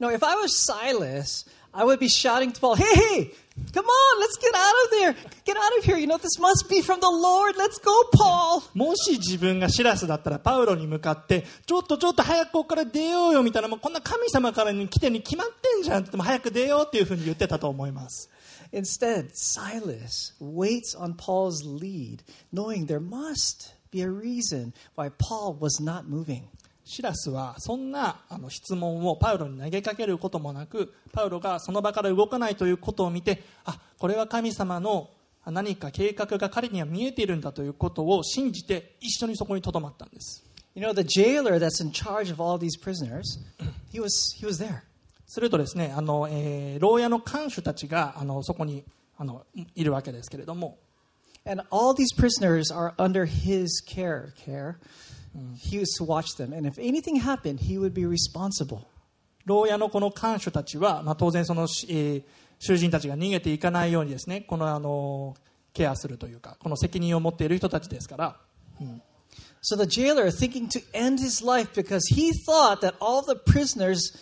[0.00, 3.34] No, if I was Silas, I would be shouting to Paul, hey, hey,
[3.74, 5.14] come on, let's get out of there.
[5.44, 5.98] Get out of here.
[5.98, 7.56] You know, this must be from the Lord.
[7.56, 8.62] Let's go, Paul.
[8.74, 18.30] もし自分がシラスだったらパウロに向かって、ちょっとちょっと早くここから出ようよみたいな、もうこんな神様からに来てに決まってんじゃんって言っても早く出ようっていうふうに言ってたと思います。
[18.72, 26.08] Instead, Silas waits on Paul's lead, knowing there must be a reason why Paul was not
[26.08, 26.48] moving.
[26.84, 35.10] シラスはそんなあの質問をパウロに投げかけることもなく、パウロがその場から動かないということを見て、あ、これは神様の
[35.46, 40.44] 何か計画が彼には見えているんだということを信じて一緒にそこにとどまったんです。
[40.74, 43.38] You know, the jailer that's in charge of all these prisoners,
[43.92, 44.84] he was, he was there.
[45.32, 48.84] するとですね、あの、えー牢屋の看守たちがあのそこに
[49.16, 50.76] あのいるわけですけれども、
[51.46, 54.34] And all these prisoners are under his care.
[54.34, 54.74] Care.
[55.56, 56.52] He was to watch them.
[56.52, 58.82] And if anything happened, he would be responsible.
[59.46, 62.22] 牢屋のこの看守たちは、まあ、当然その、しえー
[62.58, 65.34] 囚人たちが逃げていかないようにですねこのあの
[65.72, 68.36] ケアするというかこの責任を持っている人たちですから、
[69.62, 74.12] So the jailer, thinking to end his life because he thought that all the prisoners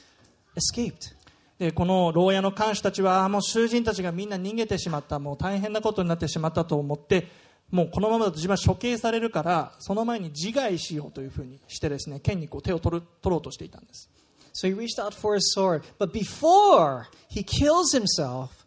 [0.61, 1.15] escaped.
[1.59, 7.29] でこの牢屋の看守たちはあもう囚人たちがみんな逃げてしまったもう大変なことになってしまったと思って
[7.71, 14.09] もうこのままだと自分は処刑されるからその前に自害しようというふうにしてですね剣にこう手を取る取ろうとしていたんです
[14.53, 15.83] So he reached out for his sword.
[15.99, 18.67] But before he kills himself,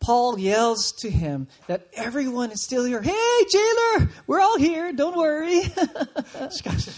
[0.00, 3.02] Paul yells to him that everyone is still here.
[3.02, 3.12] Hey,
[3.50, 4.92] jailer, we're all here.
[4.92, 5.62] Don't worry.
[6.50, 6.90] しかし、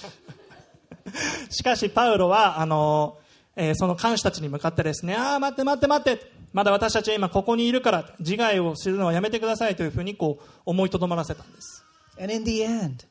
[1.51, 3.19] しかしパウロは、あの、
[3.61, 11.85] えーその看守たちに向かってですね、ああ、待って待って待って、まだ私たちは今ここにいるから、自害をするのはやめてくださいというふうにこう思いとどまらせたんです。
[12.21, 13.05] and in the end,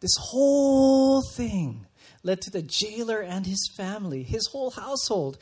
[0.00, 1.86] this whole thing
[2.22, 5.38] led to the jailer and his family, his whole household,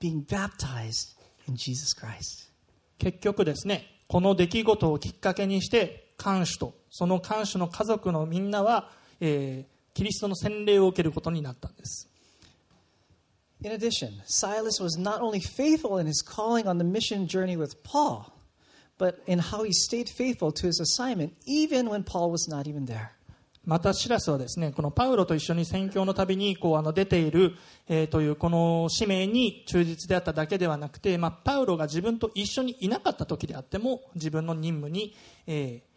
[0.00, 1.14] being baptized
[1.48, 2.50] in Jesus Christ.
[2.98, 12.08] 結局ですね、この出来事をきっかけにして、看守とその看守の家族のみんなは、えーキリストの洗礼を受けることになったんです。
[13.64, 18.32] In addition, Silas was not only faithful in his calling on the mission journey with Paul,
[18.98, 22.86] but in how he stayed faithful to his assignment even when Paul was not even
[22.86, 23.12] there.
[23.64, 27.54] またシラスはですねこのパウロと一緒に宣教の旅にこうあの出ている、
[27.88, 35.14] えーというこの使命に忠実であっただけではなくて、まあ、パウロが自分と一緒にいなかった時であっても自分の任務に、
[35.46, 35.92] えー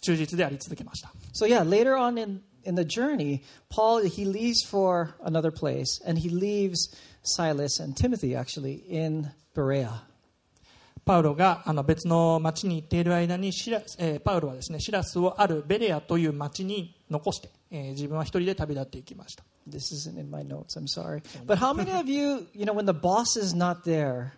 [0.00, 6.00] 忠実であり続けました So yeah, later on in, in the journey, Paul he leaves for another place
[6.06, 9.90] and he leaves Silas and Timothy actually in Berea.
[11.04, 21.22] パウロがあの別の町に行っている間にシラ、えーパウロはですねシラスをあるベレアという町に残して、えー自分は一人で旅立っていきました This isn't in my notes, I'm sorry.
[21.46, 24.32] But how many of you, you know, when the boss is not there,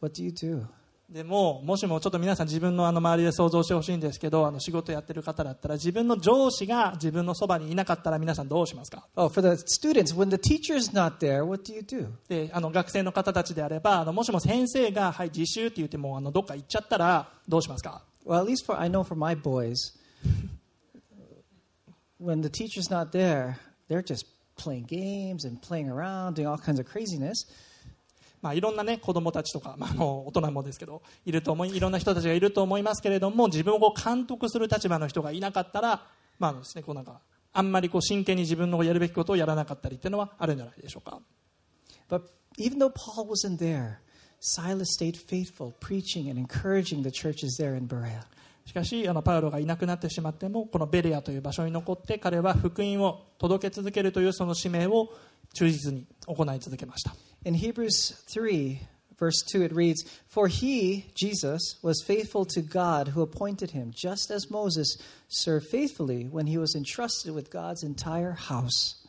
[0.00, 0.66] what do you do?
[1.08, 9.06] でも、もしもちょっと皆さん自分の,あの周りで想像してほしいんですけど、あの仕事やってる方だったら、自分の上司が自分のそばにいなかったら皆さんどうしますか？
[12.70, 16.54] 学生の方たちであれば、あのもしも先生が、はい、自習って言ってもあのどっか？
[16.54, 18.02] 行っちゃったらどうしますか
[22.20, 23.56] when the teacher's not there,
[23.88, 27.46] they're just playing games and playing around, doing all kinds of craziness.
[28.40, 36.06] まあ、いろんな、ね、子供たちとか、まあ、もう大人もですけどいると思いいろんな人たちがいると思いますけれども自分を監督する立場の人がいなかったら、
[36.38, 37.20] まあですね、こうなんか
[37.52, 41.20] あんまりこう真剣に自分のやるべきことをやらなかったりっていうのはあるんじゃないでしょうか。
[42.08, 42.22] But
[42.56, 43.98] even though Paul wasn't there,
[44.40, 48.22] Silas stayed faithful, preaching and encouraging the churches there in Berea.
[48.68, 55.08] しかしあのパウロがいなくなってしまってもこのベレアという場所に残って彼は福音を届け続けるというその使命を
[55.54, 57.14] 忠実に行い続けました
[57.45, 58.79] In Hebrews 3,
[59.17, 64.31] verse 2, it reads, For he, Jesus, was faithful to God who appointed him, just
[64.31, 64.97] as Moses
[65.27, 68.99] served faithfully when he was entrusted with God's entire house.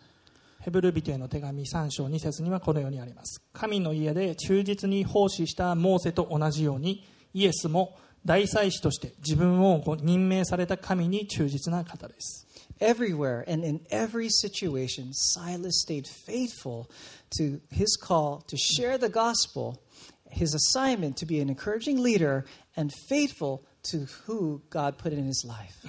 [0.65, 7.05] ヘブル人への手紙3章2節にはこのようにあります神の家で忠実に奉仕したモーセと同じように
[7.35, 12.47] イエスも大祭司として自分をご任命された神に忠実な方です
[12.82, 16.90] Everywhere and in every situation, Silas stayed faithful
[17.38, 19.82] to his call to share the gospel,
[20.30, 22.46] his assignment to be an encouraging leader,
[22.78, 25.86] and faithful to who God put in his life.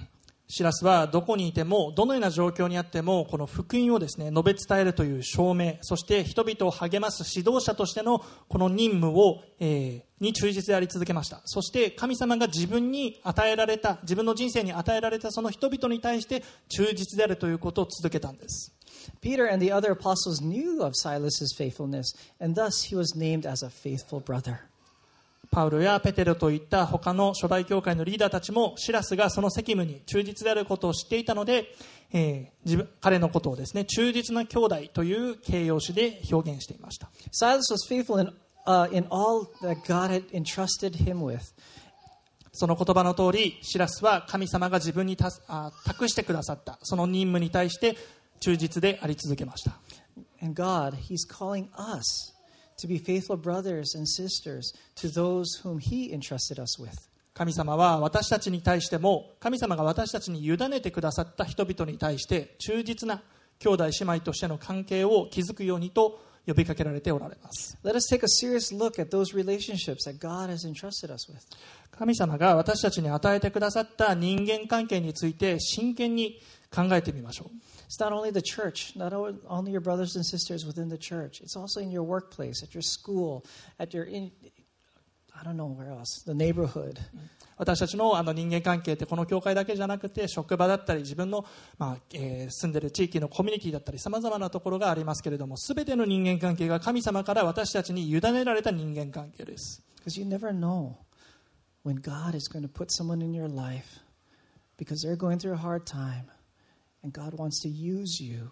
[0.51, 18.75] シラスはどこにいてもどのような状況にあってもこの福音をですね述べ伝えるという証明そして人々を励ます指導者としてのこの任務を、えーに忠実であり続けましたそして神様が自分に与えられた自分の人生に与えられたその人々に対して忠実であるということを続けたんです
[19.23, 23.63] Peter and the other apostles knew of Silas's faithfulness, and thus he was named as
[23.63, 24.70] a faithful brother.
[25.51, 31.75] パウロやペテロといった他の初代教会のリーダーたちもシラスがその責務に忠実であることを知っていたので、
[32.13, 37.11] えー自分彼のことをですね忠実な兄弟という形容詞で表現していました。
[37.33, 38.33] Silas was faithful in,
[38.67, 41.41] uh, in all that God had entrusted him with.
[42.53, 46.79] その言葉の通りシラスは神様が自分にたあ託してくださった。
[46.83, 47.97] その任務に対して
[48.41, 49.79] 忠実であり続けました。
[50.43, 52.30] And God, He's calling us
[57.33, 63.23] 神様は私たちに対しても神様が私たちに委ねてくださった人々に対して忠実な
[63.59, 67.79] 兄弟姉妹としての関係を築くようにと呼びかけられておられます。
[71.93, 76.41] 神様が私たちに与えてくださった人間関係について真剣に
[76.75, 77.70] 考えてみましょう。
[77.91, 81.41] It's not only the church, not only your brothers and sisters within the church.
[81.41, 83.45] It's also in your workplace, at your school,
[83.81, 84.31] at your in,
[85.35, 87.01] I don't know where else, the neighborhood.
[87.57, 91.45] 私たちのあの人間関係ってこの教会だけじゃなくて職場だったり自分の、
[91.79, 100.93] まあえー住んでる地域のコミュニティだったりさまざまなところがありますけれども全ての人間関係が神様から私たちに委ねられた人間関係です Because you never know
[101.85, 103.99] when God is going to put someone in your life
[104.79, 106.29] because they're going through a hard time
[107.03, 108.51] and God wants to use you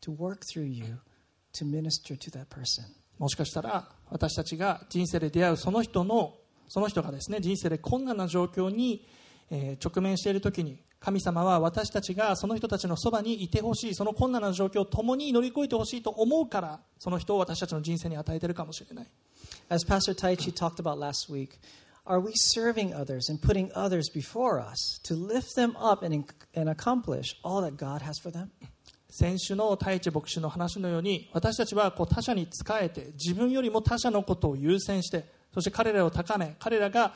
[0.00, 0.98] to work through you
[1.54, 2.84] to minister to that person.
[3.18, 6.34] もしかしたら私たちが人生で出会うその人の
[6.68, 9.06] その人がですね人生で困難な状況に、
[9.50, 19.06] えー直面している時に神様は私たちがその人たちのそばにいてほしいその困難な状況を共に乗り越えてほしいと思うからその人を私たちの人生に与えているかもしれない
[19.68, 21.58] As Pastor Taichi talked about last week,
[22.05, 26.69] are we serving others and putting others before us to lift them up and, and
[26.69, 28.49] accomplish all that God has for them?
[29.11, 37.13] 先週の太一牧師の話のように私たちはこう他者に仕えて自分よりも他者のことを優先してそして彼らを高め彼らが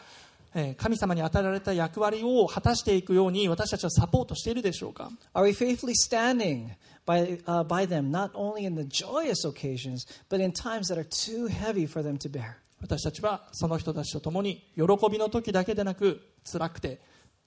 [0.55, 6.71] えー神様に与えられた役割を果たしていくように私たちはサポートしているでしょうか Are we faithfully standing
[7.05, 11.03] by, uh, by them, not only in the joyous occasions, but in times that are
[11.03, 12.57] too heavy for them to bear?
[12.80, 16.20] 私たちはその人たちと共に喜びの時だけでなく
[16.50, 17.00] 辛くて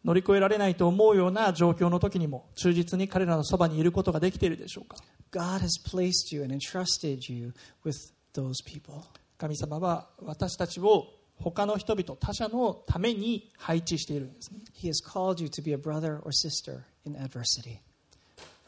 [0.03, 4.97] 乗り越えられないと思うような状況の時にも忠実に彼らのそばにいることができているでしょうか
[5.31, 7.53] God has placed you and entrusted you
[7.85, 9.01] with those people.
[9.37, 11.07] 神様は私たちを
[11.37, 17.79] 他の人々他者のために配置しているんですね He has called you to be a brother or sister in adversity.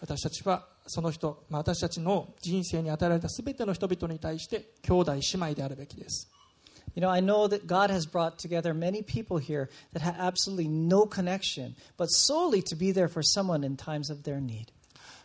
[0.01, 6.32] 私たちはその人、まあ私たちの人生に与えられた全ての人々に対して兄弟姉妹であるべきです
[6.94, 10.68] You know, I know that God has brought together many people here that have absolutely
[10.68, 14.72] no connection, but solely to be there for someone in times of their need.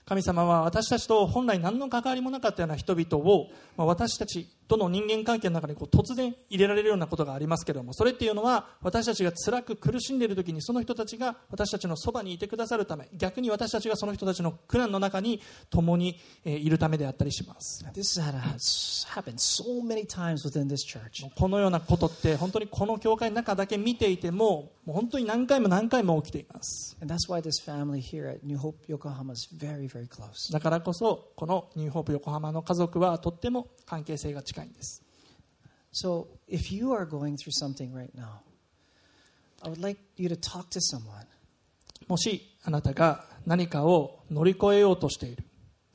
[0.05, 3.47] 神様は私たちと本来何の関わりもなかったような人々を、
[3.77, 15.40] まあ私たち との人間関係の中にこう突然入れられるようなことがありますけれどもそれっていうのは私たちが辛く苦しんでいる時にその人たちが私たちのそばにいてくださるため逆に私たちがその人たちの苦難の中に
[15.70, 21.28] 共にえーいるためであったりします This has happened so many times within this church.
[21.34, 30.52] このようなことって本当にこの教会の中だけ見ていてももう本当に何回も何回も起きています And that's why this family here at New Hope Yokohama is very, very close.
[30.52, 35.02] だからこそこのニューホープ横浜の家族はとっても関係性が近いんです
[35.92, 38.40] So if you are going through something right now,
[39.62, 41.26] I would like you to talk to someone.
[42.06, 45.44] もしあなたが何かを乗り越えようとしている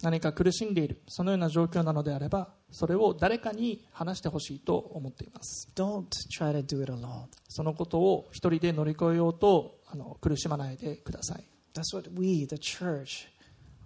[0.03, 6.07] 何か苦しんでいるそのような状況なのであればそれを誰かに話してほしいと思っています Don't
[6.37, 7.27] try to do it alone.
[7.47, 11.43] そのことを一人で乗り越えようとあの苦しまないでください
[11.73, 13.27] That's what we, the church,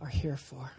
[0.02, 0.70] are here for.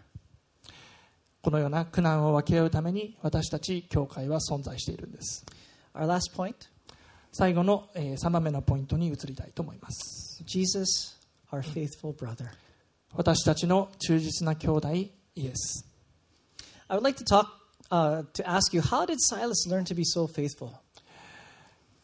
[1.49, 5.43] このような苦難を分け合うために私たち教会は存在しているんです。
[5.95, 6.53] Our last point.
[7.31, 10.43] 最後の、え3番目のポイントに移りたいと思います。
[10.45, 11.17] Jesus,
[11.51, 12.45] our faithful brother.
[13.15, 15.87] 私たちの忠実な兄弟イエス。
[16.87, 17.47] I would like to talk,
[17.89, 20.69] uh, to ask you, how did Silas learn to be so faithful?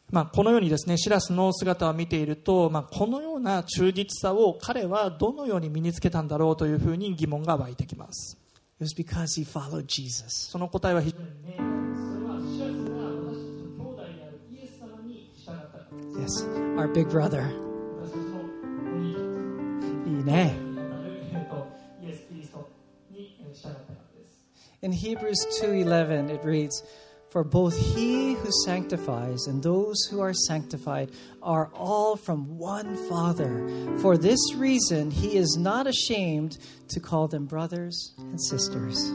[0.09, 8.39] まあ、このようにですねシラスの姿を見ていると、まあ、このような忠実さを彼はどのように身につけたんだろうというふうに疑問が湧いてきます
[8.77, 10.49] It was because he followed Jesus.
[10.51, 17.43] その答えは非常に明確ですそれはシラスが私たちの兄弟であるイエス様に従ったからです Yes, our big brother.
[17.43, 20.59] 私たちのお兄ちゃんいいね。
[20.59, 21.67] にあたるえっと
[22.03, 22.69] イエス・キリスト
[23.11, 24.43] にえー従ったからです
[24.81, 26.83] In Hebrews 2:11 it reads,
[27.35, 31.11] "For both he who sanctifies and those who are sanctified
[31.43, 33.67] are all from one Father.
[33.97, 36.57] For this reason he is not ashamed
[36.87, 39.11] to call them brothers and sisters."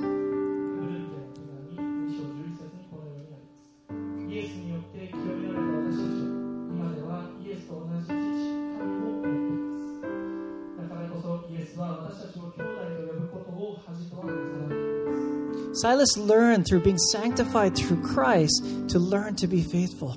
[15.80, 20.14] Silas learned through being sanctified through Christ to learn to be faithful.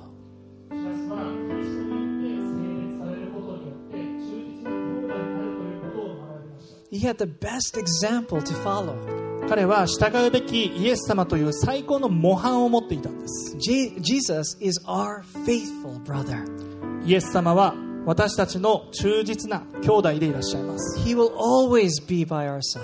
[0.71, 8.95] シラスはキリストによって聖列されることによって忠実な兄弟になるということを学びました He had the best example to follow.
[9.49, 16.45] 彼は従うべきイエス様という最高の模範を持っていたんです Je- Jesus is our faithful brother.
[17.05, 17.73] イエス様は
[18.05, 22.81] 私たちの忠実な兄弟でいらっしゃいます He will always be by our side.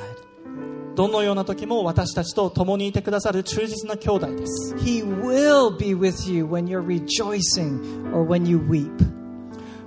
[1.00, 8.90] どのような時も私たちと共にいてくださる忠実な兄弟です He will be with you when you're rejoicing or when you weep.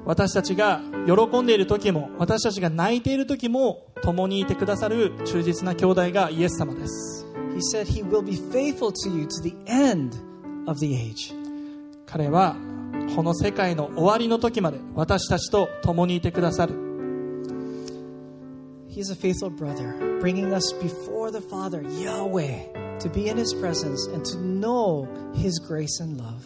[0.06, 10.16] 私たちが喜んでいる時も私たちが泣いている時も共にいてくださる忠実な兄弟がイエス様です He said he will be faithful to you to the end
[10.66, 11.36] of the age.
[12.08, 12.56] 彼は
[13.16, 16.93] この世界の終わりの時まで私たちと共にいてくださる
[18.94, 23.52] He is a faithful brother, bringing us before the Father, Yahweh, to be in his
[23.52, 26.44] presence and to know his grace and love.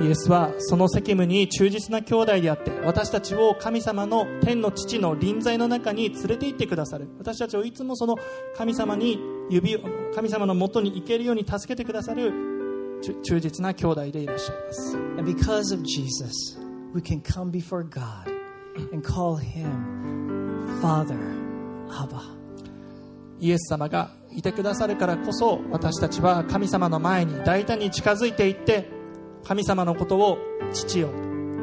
[0.00, 8.16] イエスはその責務に忠実な兄弟であって私たちを神様の天の父の臨在の中に連れて行ってくださる私たちをいつもその
[8.56, 9.80] 神様に指を
[10.12, 12.32] 神様のもとに行けるように助けてくださる
[13.02, 16.58] 忠忠実な兄弟でいらっしゃいます And because of Jesus,
[16.92, 18.28] we can come before God
[18.92, 20.31] and call him
[20.82, 21.14] Father,
[21.88, 22.20] Abba.
[23.38, 28.88] イエス様がいてくださるからこそ私たちは神様の前に大胆に近づいていって
[29.44, 30.38] 神様のことを
[30.72, 31.10] 父よ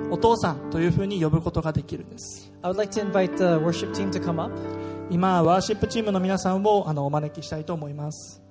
[0.09, 4.53] お父さんというふうに呼ぶことができるんです I would like to invite the worship team to come up.
[5.09, 8.41] 今ワーシップチームの皆さんをあのお招きしたいと思います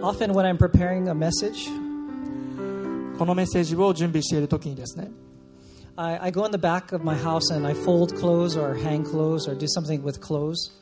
[0.00, 1.70] Often, when I'm preparing a message,
[3.18, 5.10] このメッセージを準備している時にですね
[5.96, 9.04] I, I go in the back of my house and I fold clothes or hang
[9.04, 10.72] clothes or do something with clothes.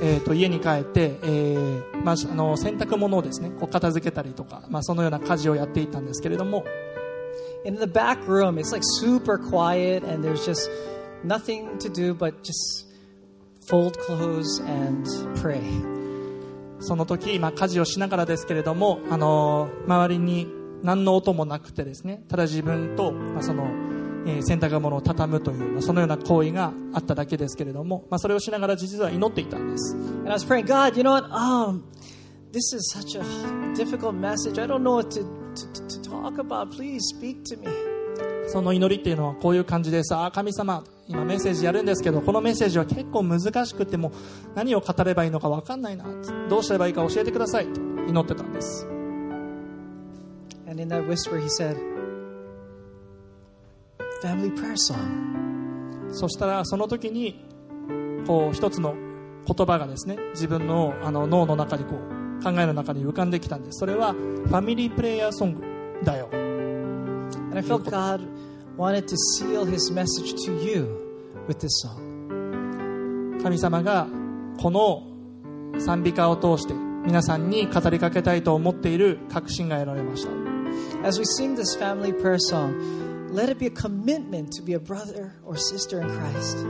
[0.00, 6.64] えと家に帰って、えーまあ、あの洗濯物をです、ね、こう片付けたりとか、まあ、そのような家事をやっていたんですけれども、
[16.80, 20.48] その時、ま、家事をしながらですけれども、あの、周りに
[20.82, 23.93] 何の音もなくてですねただ自分と、まあ、その。
[24.26, 31.30] えー洗濯物を畳むという、まあ、そのような行為があっただけですけれども、まあ、それをしながら実は祈っていたんです And I was praying, God, you know what?
[31.30, 31.82] Um,
[32.52, 34.58] this is such a difficult message.
[34.58, 35.22] I don't know what to,
[35.54, 36.70] to, to talk about.
[36.70, 37.68] Please speak to me.
[38.46, 44.12] その祈りっていうのはこういう感じですああ神様今メッセージやるんですけどこのメッセージは結構難しくても
[44.54, 46.04] 何を語ればいいのか分かんないな
[46.48, 48.86] どうすればいいか教えてくださいと祈ってたんです
[50.66, 51.76] And in that whisper, he said,
[54.24, 56.14] Family prayer song.
[56.14, 57.44] そしたらその時に
[58.26, 58.94] こう一つの
[59.46, 61.96] 言葉がですね自分のあの脳の中にこ
[62.40, 65.62] う考えの中に浮かんできたんですそれはファミリープレイヤーソング
[66.02, 68.26] だよ And I felt God
[68.78, 70.86] wanted to seal his message to you
[71.46, 73.42] with this song.
[73.42, 74.06] 神様が
[74.58, 75.02] この
[75.78, 76.72] 賛美歌を通して
[77.04, 80.30] 皆さんに語りかけたいと思っている確信が得られました
[81.06, 84.78] As we sing this family prayer song, let it be a commitment to be a
[84.78, 86.66] brother or sister in Christ.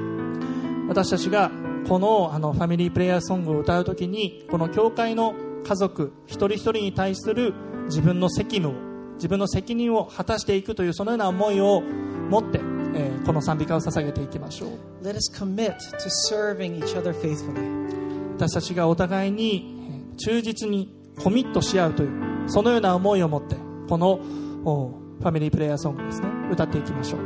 [0.89, 1.51] 私たちが
[1.89, 5.35] このあのファミリープレイヤーソングを歌うときにこの教会の
[5.67, 7.55] 家族一人一人に対する
[7.87, 12.59] 自分の責務を自分の責任を果たしていくというそのような思いを持って、
[12.95, 14.69] えーこの賛美歌を捧げていきましょう
[15.03, 18.35] Let us commit to serving each other faithfully.
[18.35, 22.11] 私たちがお互いに忠実にコミットし合うという
[22.49, 23.57] そのような思いを持って
[23.89, 27.21] このファミリープレイヤーソングですね歌っていきましょう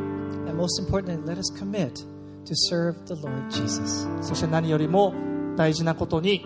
[0.49, 2.07] And most importantly, let us commit
[2.45, 4.09] to serve the Lord Jesus.
[4.23, 5.15] そして何よりも
[5.57, 6.45] 大事なことに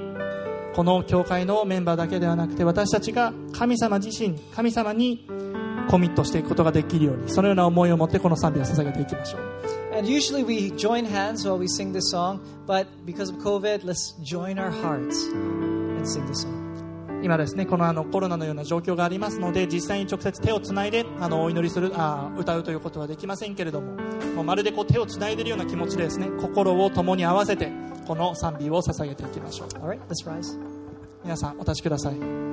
[0.75, 5.27] この教会のメンバーだけではなくて私たちが神様自身神様に
[5.89, 9.53] コミットしていくことができるようにそのような思いを持ってこの賛美を捧げていきましょう
[9.95, 14.15] And usually we join hands while we sing this song, but because of COVID, let's
[14.23, 16.62] join our hearts and sing this song.
[17.23, 23.93] 今ですねこのあのコロナのような状況がありますので実際に直接手をつないであのお祈りするあ歌うということはできませんけれども
[24.35, 27.71] もうまるでこう手をつないでいるような気持ちでですね心を共に合わせて
[28.07, 29.69] この賛美を捧げていきましょう。
[29.81, 30.59] All right, let's rise.
[31.23, 32.53] 皆さんお立ちください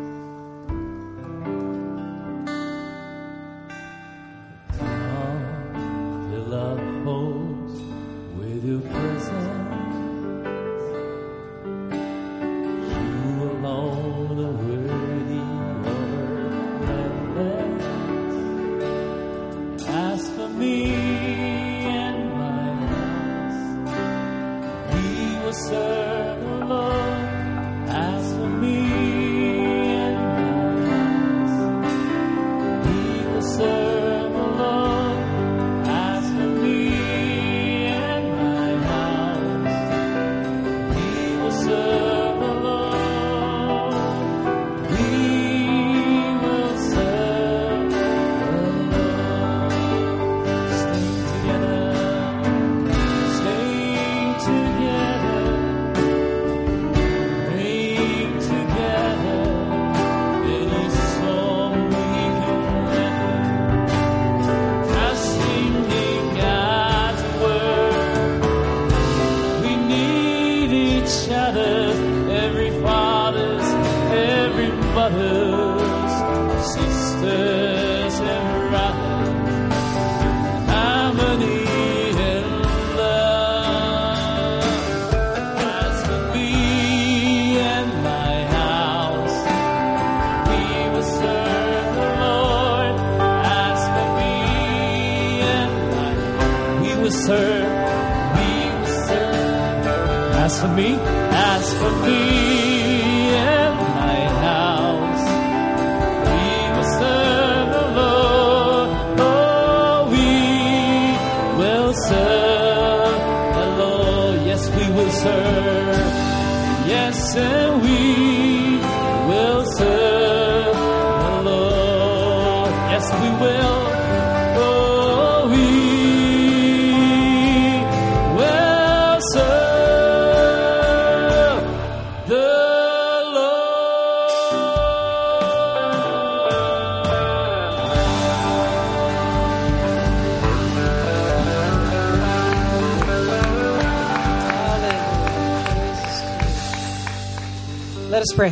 [148.20, 148.52] Let us pray.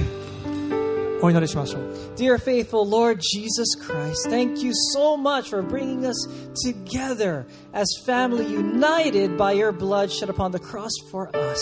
[1.22, 1.82] お祈りしましょう
[2.16, 6.16] Dear faithful Lord Jesus Christ, thank you so much for bringing us
[6.64, 11.60] together as family united by your blood shed upon the cross for us.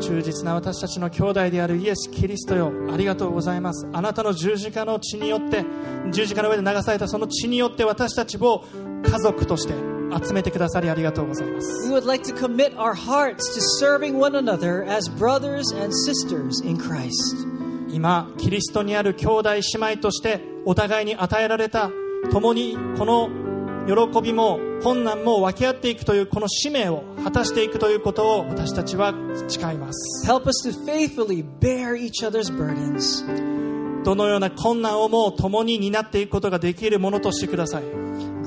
[0.00, 5.64] 忠実な私たちの兄弟であるイエス・キリストよありがとうございますあなたの十字架の血によって
[6.12, 8.64] 十字架の上で流されたその血によって私たちを
[9.02, 16.64] 家族として集めてくださりありがとうございます We would like to commit our hearts to serving one another as brothers and sisters
[16.64, 17.46] in Christ.
[17.92, 19.60] 今キリストにある兄弟姉
[19.92, 21.90] 妹としてお互いに与えられた
[22.30, 23.28] 共にこの
[23.86, 29.12] 喜びも困難も分け合っていくというこの使命を果たしていくということを私たちは
[29.48, 33.24] 誓います Help us to faithfully bear each other's burdens.
[34.04, 37.82] どのような困難をも共に担っていくことができるものとしてください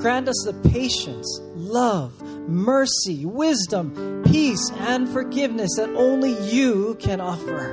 [0.04, 7.72] Grant us the patience, love, mercy, wisdom, peace, and forgiveness that only you can offer.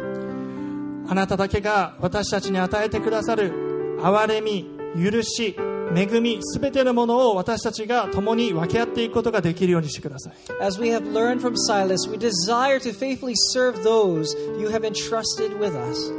[1.09, 3.51] あなただけが私たちに与えてくださる
[3.99, 4.65] 憐れみ
[4.95, 5.57] 許し
[5.93, 15.59] 恵みすべてのものを私たちが共に分け合っていくことができるようにしてください As we have learned from Silas, we desire to faithfully serve those you have entrusted
[15.59, 16.13] with us.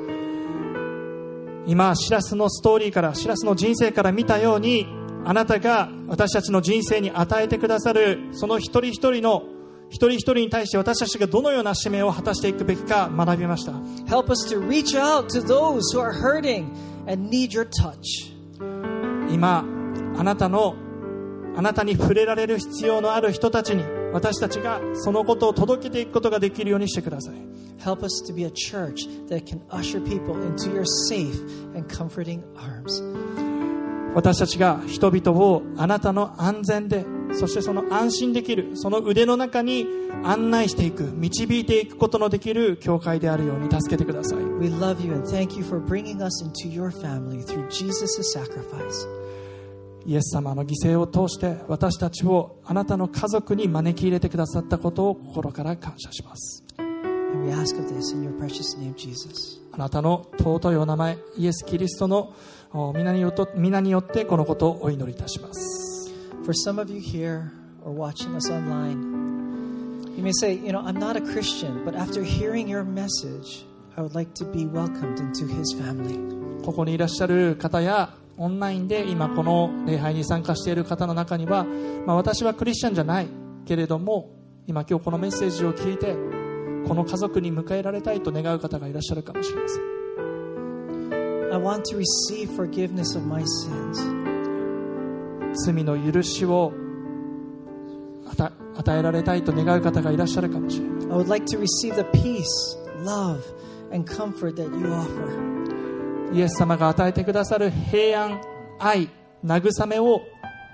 [1.66, 9.44] 今シラスのストーリーからシラスの人生から見たようにあなたが私たちの人生に与えてくださるその一人一人の
[9.88, 13.72] 一人一人に対して私たちがどのような使命を果たしていくべきか学びました
[14.06, 16.66] Help us to reach out to those who are hurting
[17.06, 18.32] and need your touch.
[19.30, 19.64] 今
[20.16, 20.76] あなたの
[21.56, 27.34] あなたに触れられる必要のある人たちに私たちがそのことを届けていくことができるようにしてください
[27.84, 31.34] Help us to be a church that can usher people into your safe
[31.74, 33.51] and comforting arms.
[34.14, 39.86] 私たちが人々をあなたの安全でそしてその安心できるその腕の中に
[40.22, 44.38] 案内していく導いていくことのできる教会であるように助けてください。
[50.04, 56.64] イエス様の犠牲を通して私たちをあなたの家族に招き入れてくださったことを心から感謝します。
[59.72, 62.34] あなたの尊いお名前イエス・キリストの
[62.72, 66.10] お皆によと皆によってこのことをお祈りいたします
[66.44, 67.50] For some of you here
[67.84, 72.22] or watching us online, you may say, You know, I'm not a Christian, but after
[72.22, 73.64] hearing your message,
[73.96, 76.18] I would like to be welcomed into his family.
[76.64, 81.64] ここにいらっしゃる方やオンラインで今この礼拝に参加している方の中には、
[82.06, 83.28] まあ、私はクリスチャンじゃない
[83.66, 84.30] けれども
[84.66, 86.41] 今今日このメッセージを聞いて
[86.86, 89.82] この家族に迎えられたいと願う方がいらっしゃるかもしれません
[91.52, 94.22] I want to receive forgiveness of my sins.
[95.66, 96.72] 罪の許しを
[98.26, 102.46] 与与えられたいと願う方がいらっしゃるかもしれない I would like to receive the peace,
[103.04, 103.42] love,
[103.92, 106.32] and comfort that you offer.
[106.34, 108.40] イエス様が与えてくださる平安
[108.78, 109.10] 愛
[109.44, 110.22] 慰めを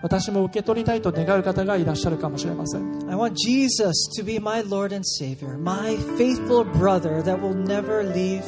[0.03, 7.55] 私も受け取りたいと願う方がいらっしゃるかもしれません I want Jesus to be my Lord and Savior, my faithful brother that will
[7.55, 8.42] never leave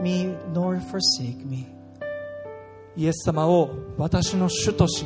[0.00, 1.66] me nor forsake me.
[2.96, 5.04] イエス様を私の主とし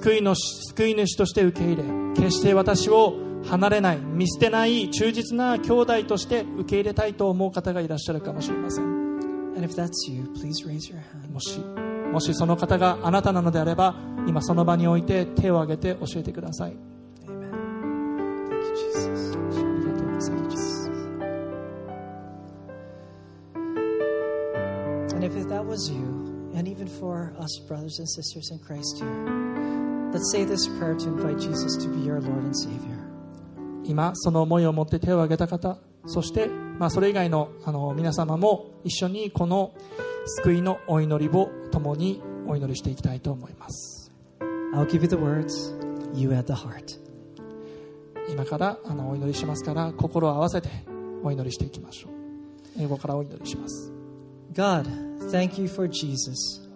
[0.00, 1.82] 救いの救い主として受け入れ
[2.14, 8.84] 決して私を離れない見捨てない忠実な兄弟として受け入れたいと思う方がいらっしゃるかもしれません
[9.54, 11.30] And if that's you, please raise your hand.
[11.30, 11.60] もし
[12.12, 13.94] もしその方があなたなのであれば
[14.26, 16.76] 今その場において手を挙げて教えてください
[17.26, 17.50] Amen.
[18.50, 19.32] Thank you, Jesus.
[19.32, 20.90] ありがとうございます
[25.14, 25.98] And if that was you,
[26.54, 31.08] and even for us brothers and sisters in Christ here, let's say this prayer to
[31.08, 32.98] invite Jesus to be your Lord and Savior.
[33.84, 36.48] 今その思いを持って手を挙げた方そして、
[36.78, 39.72] まあ、それ以外のあの皆様も一緒にこの
[40.42, 44.11] 救いのお祈りを共にお祈りしていきたいと思います
[44.73, 45.73] I'll give you the words,
[46.13, 46.99] you add the heart.
[48.29, 50.69] 今からあのお祈りしますから心を合わせて
[51.23, 52.11] お祈りしていきましょう
[52.83, 53.91] 英語からお祈りします
[54.53, 54.85] God,
[55.31, 56.67] thank you for Jesus.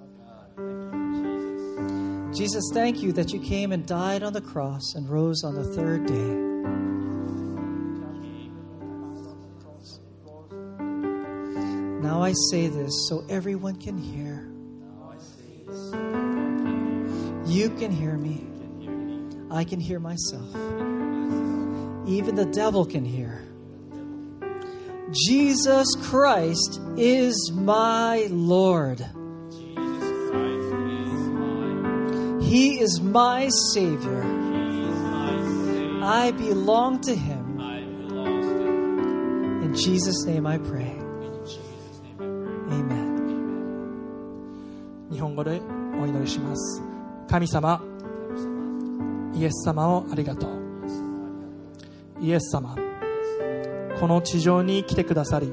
[2.34, 5.64] Jesus, thank you that you came and died on the cross and rose on the
[5.64, 6.52] third day.
[12.02, 14.35] Now I say this so everyone can hear.
[17.56, 18.46] You can hear me.
[19.52, 20.50] I can hear myself.
[22.08, 23.48] Even the devil can hear.
[25.12, 29.06] Jesus Christ is my Lord.
[32.42, 34.24] He is my Savior.
[36.04, 37.60] I belong to Him.
[39.64, 40.98] In Jesus' name I pray.
[42.20, 43.12] Amen.
[45.12, 45.62] 日本語で
[46.02, 46.85] お祈りします
[47.29, 47.83] 神様。
[49.35, 50.67] イエス様をありがとう。
[52.21, 52.75] イエス様
[54.01, 55.53] この地上に来てくださり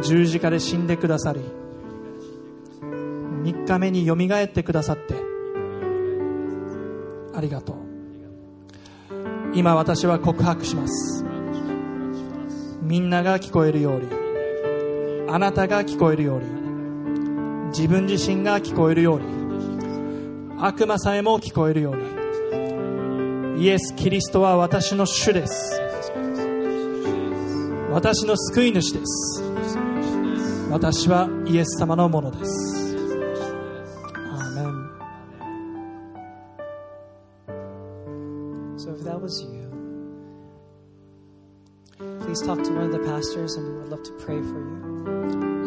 [0.00, 1.40] 十字架で死んでくださり
[2.80, 5.14] 3日目によみがえってくださって
[7.34, 7.76] ありがとう。
[9.54, 11.24] 今私は告白します。
[12.82, 14.08] みんなが聞こえるように
[15.30, 19.37] あなたが聞こえるように自分自身が聞こえるように
[20.60, 21.96] 悪魔さえも聞こえるよう
[23.56, 23.62] に。
[23.62, 25.80] イエス・キリストは私の主です。
[27.92, 29.42] 私の救い主です。
[30.68, 32.96] 私はイエス様のものです。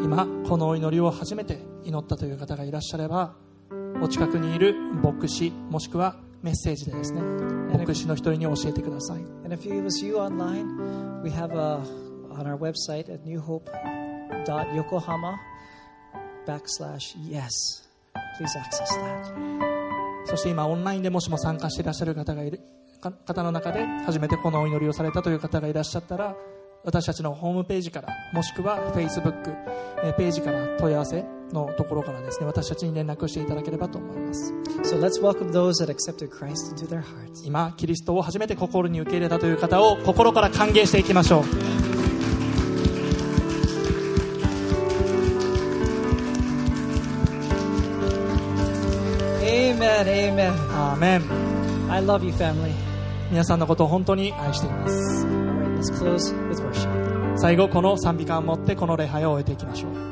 [0.04, 3.36] 今このお祈りを初めて祈ったという方がいらっしゃれば
[4.02, 11.80] お近くにいる牧師もしくはメッセージでですね牧師の一人に教えてください And if it was you online, we have a
[12.32, 15.38] on our website at newhope.yokohama.
[16.45, 17.88] backslash yes.
[18.38, 19.34] Please access that.
[20.26, 22.62] そして今オンラインでもしも参加していらっしゃる方がいる
[23.02, 26.36] か方の中で初めてこのお祈りをされたという方がいらっしゃったら
[26.84, 29.56] 私たちのホームページからもしくは Facebook
[30.04, 31.24] えーページから問い合わせ
[31.54, 37.45] のところからですね私たちに連絡していただければと思います So let's welcome those that accepted Christ into their hearts.
[37.45, 41.43] 今キリストを初めて心に受け入れたという方を心から歓迎していきましょう
[49.43, 50.52] Amen, amen.
[50.72, 52.72] アーメン I love you, family.
[53.30, 57.38] 皆さんのことを本当に愛しています right, let's close with worship.
[57.38, 60.11] 最後この賛美歌を持ってこの礼拝を終えていきましょう